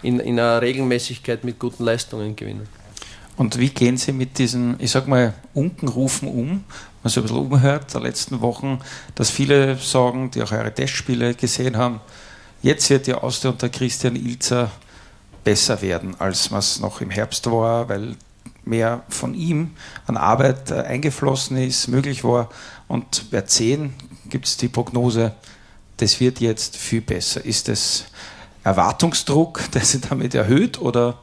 in, 0.02 0.20
in 0.20 0.38
einer 0.38 0.62
Regelmäßigkeit 0.62 1.44
mit 1.44 1.58
guten 1.58 1.84
Leistungen 1.84 2.36
gewinnen. 2.36 2.68
Und 3.36 3.58
wie 3.58 3.68
gehen 3.68 3.96
Sie 3.96 4.12
mit 4.12 4.38
diesen, 4.38 4.74
ich 4.80 4.90
sag 4.90 5.06
mal, 5.06 5.32
Unkenrufen 5.54 6.28
um? 6.28 6.64
Man 7.02 7.10
so 7.10 7.20
ein 7.20 7.22
bisschen 7.22 7.38
umhört 7.38 7.94
der 7.94 8.00
letzten 8.00 8.40
Wochen, 8.40 8.80
dass 9.14 9.30
viele 9.30 9.76
sagen, 9.76 10.30
die 10.32 10.42
auch 10.42 10.50
eure 10.50 10.74
Testspiele 10.74 11.34
gesehen 11.34 11.76
haben, 11.76 12.00
jetzt 12.62 12.90
wird 12.90 13.06
die 13.06 13.14
Austria 13.14 13.52
unter 13.52 13.68
Christian 13.68 14.16
Ilzer 14.16 14.70
besser 15.44 15.80
werden, 15.80 16.16
als 16.18 16.50
was 16.50 16.80
noch 16.80 17.00
im 17.00 17.10
Herbst 17.10 17.48
war, 17.48 17.88
weil 17.88 18.16
mehr 18.64 19.02
von 19.08 19.34
ihm 19.34 19.70
an 20.06 20.16
Arbeit 20.16 20.70
äh, 20.70 20.82
eingeflossen 20.82 21.56
ist, 21.56 21.88
möglich 21.88 22.24
war. 22.24 22.48
Und 22.86 23.30
bei 23.30 23.42
10 23.42 23.94
gibt 24.28 24.46
es 24.46 24.56
die 24.56 24.68
Prognose, 24.68 25.34
das 25.96 26.20
wird 26.20 26.40
jetzt 26.40 26.76
viel 26.76 27.00
besser. 27.00 27.44
Ist 27.44 27.68
das 27.68 28.06
Erwartungsdruck, 28.68 29.60
der 29.74 29.84
sich 29.84 30.00
damit 30.00 30.34
erhöht 30.34 30.80
oder 30.80 31.18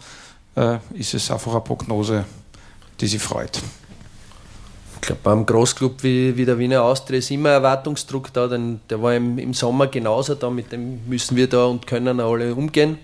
äh, 0.55 0.77
ist 0.93 1.13
es 1.13 1.31
einfach 1.31 1.51
eine 1.51 1.61
Prognose, 1.61 2.25
die 2.99 3.07
Sie 3.07 3.19
freut. 3.19 3.61
Ich 4.95 5.01
glaube, 5.01 5.21
beim 5.23 5.45
Großclub 5.45 6.01
wie, 6.01 6.35
wie 6.35 6.45
der 6.45 6.57
Wiener 6.57 6.81
Austria 6.81 7.19
ist 7.19 7.29
immer 7.29 7.49
Erwartungsdruck 7.49 8.33
da, 8.33 8.47
denn 8.47 8.79
der 8.89 9.01
war 9.01 9.13
im, 9.13 9.37
im 9.37 9.53
Sommer 9.53 9.87
genauso 9.87 10.33
da, 10.33 10.49
mit 10.49 10.71
dem 10.71 11.07
müssen 11.07 11.37
wir 11.37 11.47
da 11.47 11.65
und 11.65 11.85
können 11.85 12.19
alle 12.19 12.55
umgehen. 12.55 12.97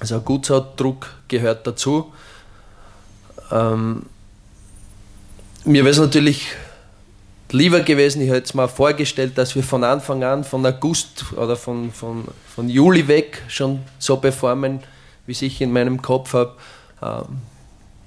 Also 0.00 0.16
ein 0.16 0.24
guter 0.24 0.60
Druck 0.60 1.14
gehört 1.28 1.66
dazu. 1.66 2.12
Ähm, 3.50 4.06
mir 5.64 5.84
wäre 5.84 5.90
es 5.92 5.98
natürlich 5.98 6.46
lieber 7.54 7.80
gewesen, 7.80 8.20
ich 8.20 8.28
hätte 8.28 8.44
es 8.44 8.54
mir 8.54 8.68
vorgestellt, 8.68 9.38
dass 9.38 9.54
wir 9.54 9.62
von 9.62 9.84
Anfang 9.84 10.22
an, 10.24 10.44
von 10.44 10.66
August 10.66 11.32
oder 11.36 11.56
von, 11.56 11.92
von, 11.92 12.24
von 12.54 12.68
Juli 12.68 13.06
weg 13.08 13.42
schon 13.48 13.80
so 13.98 14.16
performen, 14.16 14.80
wie 15.26 15.32
ich 15.32 15.60
in 15.60 15.72
meinem 15.72 16.02
Kopf 16.02 16.34
habe. 16.34 16.54
Ähm, 17.02 17.38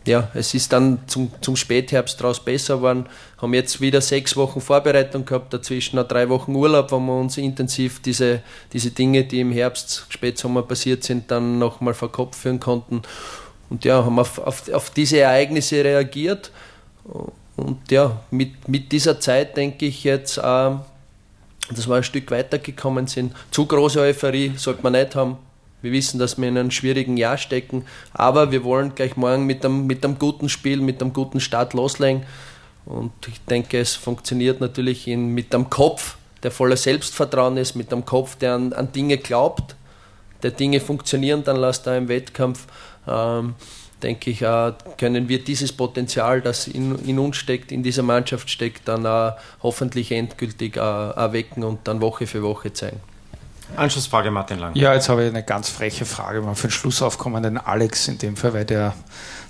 ja, 0.06 0.30
es 0.34 0.54
ist 0.54 0.72
dann 0.72 1.00
zum, 1.08 1.32
zum 1.42 1.56
Spätherbst 1.56 2.20
daraus 2.20 2.44
besser 2.44 2.78
geworden. 2.78 3.08
Haben 3.42 3.54
jetzt 3.54 3.82
wieder 3.82 4.00
sechs 4.00 4.38
Wochen 4.38 4.62
Vorbereitung 4.62 5.26
gehabt, 5.26 5.54
dazwischen 5.54 5.98
noch 5.98 6.08
drei 6.08 6.30
Wochen 6.30 6.56
Urlaub, 6.56 6.92
wo 6.92 7.00
wir 7.00 7.20
uns 7.20 7.38
intensiv 7.38 8.02
diese, 8.02 8.42
diese 8.72 8.92
Dinge, 8.92 9.26
die 9.26 9.42
im 9.42 9.52
Herbst, 9.52 10.06
Spätsommer 10.10 10.62
passiert 10.62 11.04
sind, 11.04 11.30
dann 11.30 11.60
nochmal 11.60 11.94
vor 11.94 12.12
Kopf 12.12 12.38
führen 12.38 12.60
konnten. 12.60 13.02
Und 13.70 13.84
ja, 13.84 14.06
haben 14.06 14.18
auf, 14.18 14.40
auf, 14.40 14.70
auf 14.72 14.90
diese 14.92 15.20
Ereignisse 15.20 15.84
reagiert. 15.84 16.52
Und 17.68 17.92
ja, 17.92 18.22
mit, 18.32 18.70
mit 18.70 18.94
dieser 18.94 19.20
Zeit 19.20 19.58
denke 19.58 19.88
ich 19.88 20.06
jetzt, 20.06 20.38
äh, 20.38 20.42
dass 20.42 21.86
wir 21.86 21.96
ein 21.96 22.04
Stück 22.04 22.32
weitergekommen 22.32 23.08
sind. 23.08 23.34
Zu 23.52 23.66
große 23.66 24.00
Euphorie 24.00 24.54
sollte 24.56 24.84
man 24.84 24.94
nicht 24.94 25.16
haben. 25.16 25.38
Wir 25.82 25.92
wissen, 25.92 26.18
dass 26.18 26.38
wir 26.38 26.48
in 26.48 26.58
einem 26.58 26.72
schwierigen 26.72 27.18
Jahr 27.18 27.38
stecken, 27.38 27.86
aber 28.14 28.54
wir 28.54 28.64
wollen 28.64 28.96
gleich 28.96 29.18
morgen 29.18 29.46
mit 29.46 29.66
einem, 29.66 29.86
mit 29.86 30.06
einem 30.06 30.18
guten 30.18 30.48
Spiel, 30.48 30.80
mit 30.80 31.02
einem 31.02 31.12
guten 31.12 31.42
Start 31.42 31.74
loslegen. 31.74 32.24
Und 32.86 33.12
ich 33.28 33.42
denke, 33.42 33.82
es 33.82 33.96
funktioniert 33.96 34.62
natürlich 34.62 35.06
in, 35.06 35.34
mit 35.34 35.54
einem 35.54 35.70
Kopf, 35.70 36.16
der 36.44 36.52
voller 36.52 36.78
Selbstvertrauen 36.78 37.58
ist, 37.58 37.76
mit 37.76 37.92
einem 37.92 38.06
Kopf, 38.06 38.38
der 38.38 38.54
an, 38.54 38.72
an 38.72 38.94
Dinge 38.94 39.18
glaubt, 39.18 39.76
der 40.42 40.52
Dinge 40.52 40.80
funktionieren 40.80 41.44
dann 41.44 41.58
lässt 41.58 41.86
er 41.86 41.98
im 41.98 42.08
Wettkampf. 42.08 42.66
Ähm, 43.06 43.56
denke 44.04 44.30
ich, 44.30 44.42
äh, 44.42 44.74
können 44.98 45.30
wir 45.30 45.44
dieses 45.44 45.74
Potenzial, 45.74 46.42
das 46.42 46.68
in, 46.68 46.98
in, 47.06 47.20
uns 47.20 47.38
steckt, 47.38 47.72
in 47.72 47.84
dieser 47.84 48.04
Mannschaft 48.04 48.50
steckt, 48.50 48.88
dann 48.88 49.06
äh, 49.06 49.32
hoffentlich 49.64 50.12
endgültig 50.12 50.78
äh, 50.78 50.80
erwecken 50.80 51.64
und 51.64 51.88
dann 51.88 52.02
Woche 52.02 52.28
für 52.28 52.44
Woche 52.44 52.74
zeigen. 52.74 53.00
Anschlussfrage, 53.76 54.32
Martin 54.32 54.60
Lang. 54.60 54.76
Ja, 54.76 54.94
jetzt 54.94 55.10
habe 55.10 55.24
ich 55.24 55.30
eine 55.30 55.44
ganz 55.44 55.70
freche 55.70 56.06
Frage 56.06 56.42
mal 56.42 56.56
für 56.56 56.68
den 56.68 56.72
Schluss 56.72 57.02
aufkommen, 57.02 57.44
den 57.44 57.58
Alex 57.58 58.08
in 58.08 58.18
dem 58.18 58.38
Fall, 58.38 58.54
weil 58.54 58.66
der 58.66 58.94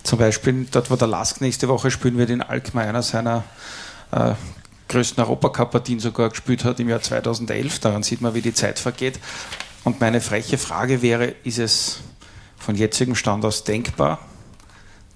zum 0.03 0.17
Beispiel 0.17 0.65
dort, 0.71 0.89
wo 0.89 0.95
der 0.95 1.07
Lask 1.07 1.39
nächste 1.41 1.67
Woche 1.67 1.91
spielen 1.91 2.17
wird, 2.17 2.29
in 2.29 2.41
Alkmaar 2.41 2.85
einer 2.85 3.03
seiner 3.03 3.43
äh, 4.11 4.33
größten 4.89 5.23
Europacup-Partien 5.23 5.99
sogar 5.99 6.29
gespielt 6.29 6.63
hat 6.63 6.79
im 6.79 6.89
Jahr 6.89 7.01
2011. 7.01 7.79
Daran 7.79 8.03
sieht 8.03 8.21
man, 8.21 8.33
wie 8.33 8.41
die 8.41 8.53
Zeit 8.53 8.79
vergeht. 8.79 9.19
Und 9.83 10.01
meine 10.01 10.19
freche 10.19 10.57
Frage 10.57 11.01
wäre, 11.01 11.25
ist 11.43 11.59
es 11.59 11.99
von 12.57 12.75
jetzigem 12.75 13.15
Stand 13.15 13.45
aus 13.45 13.63
denkbar, 13.63 14.19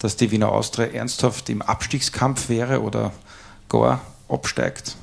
dass 0.01 0.15
die 0.15 0.31
Wiener 0.31 0.51
Austria 0.51 0.87
ernsthaft 0.87 1.49
im 1.49 1.61
Abstiegskampf 1.61 2.49
wäre 2.49 2.81
oder 2.81 3.13
gar 3.69 4.01
absteigt? 4.27 4.95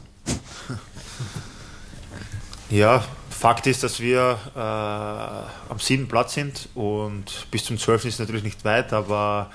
Ja, 2.70 3.04
Fakt 3.30 3.66
ist, 3.68 3.84
dass 3.84 4.00
wir 4.00 4.36
äh, 4.56 4.58
am 4.58 5.78
siebten 5.78 6.08
Platz 6.08 6.34
sind 6.34 6.68
und 6.74 7.46
bis 7.52 7.64
zum 7.64 7.78
zwölften 7.78 8.08
ist 8.08 8.18
natürlich 8.18 8.42
nicht 8.42 8.64
weit, 8.64 8.92
aber 8.92 9.50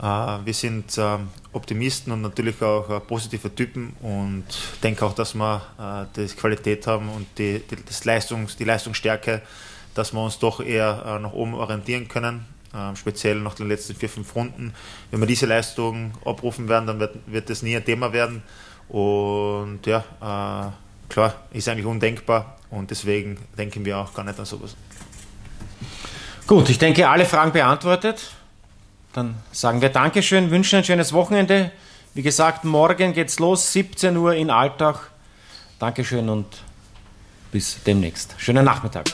äh, 0.00 0.04
wir 0.04 0.52
sind 0.52 0.98
äh, 0.98 1.18
Optimisten 1.52 2.12
und 2.12 2.22
natürlich 2.22 2.60
auch 2.60 2.90
äh, 2.90 2.98
positive 2.98 3.54
Typen 3.54 3.94
und 4.02 4.44
denke 4.82 5.06
auch, 5.06 5.14
dass 5.14 5.34
wir 5.34 5.62
äh, 5.78 6.06
die 6.16 6.34
Qualität 6.34 6.88
haben 6.88 7.08
und 7.08 7.26
die, 7.38 7.60
die, 7.60 7.76
das 7.76 8.04
Leistungs-, 8.04 8.56
die 8.56 8.64
Leistungsstärke, 8.64 9.42
dass 9.94 10.12
wir 10.12 10.22
uns 10.22 10.40
doch 10.40 10.60
eher 10.60 11.02
äh, 11.06 11.18
nach 11.20 11.32
oben 11.32 11.54
orientieren 11.54 12.08
können. 12.08 12.44
Ähm, 12.72 12.94
speziell 12.94 13.40
nach 13.40 13.54
den 13.54 13.68
letzten 13.68 13.96
vier, 13.96 14.08
fünf 14.08 14.34
Runden. 14.36 14.72
Wenn 15.10 15.20
wir 15.20 15.26
diese 15.26 15.46
Leistung 15.46 16.12
abrufen 16.24 16.68
werden, 16.68 16.86
dann 16.86 17.00
wird, 17.00 17.16
wird 17.26 17.50
das 17.50 17.62
nie 17.62 17.76
ein 17.76 17.84
Thema 17.84 18.12
werden. 18.12 18.42
Und 18.88 19.80
ja, 19.86 19.98
äh, 19.98 21.12
klar, 21.12 21.34
ist 21.52 21.68
eigentlich 21.68 21.86
undenkbar 21.86 22.56
und 22.70 22.90
deswegen 22.90 23.38
denken 23.58 23.84
wir 23.84 23.98
auch 23.98 24.14
gar 24.14 24.24
nicht 24.24 24.38
an 24.38 24.44
sowas. 24.44 24.76
Gut, 26.46 26.68
ich 26.68 26.78
denke, 26.78 27.08
alle 27.08 27.24
Fragen 27.24 27.52
beantwortet. 27.52 28.30
Dann 29.12 29.36
sagen 29.50 29.80
wir 29.80 29.88
Dankeschön, 29.88 30.50
wünschen 30.50 30.78
ein 30.78 30.84
schönes 30.84 31.12
Wochenende. 31.12 31.72
Wie 32.14 32.22
gesagt, 32.22 32.64
morgen 32.64 33.12
geht's 33.12 33.38
los, 33.38 33.72
17 33.72 34.16
Uhr 34.16 34.34
in 34.34 34.50
Alltag. 34.50 35.10
Dankeschön 35.78 36.28
und 36.28 36.46
bis 37.50 37.82
demnächst. 37.84 38.34
Schönen 38.38 38.64
Nachmittag. 38.64 39.06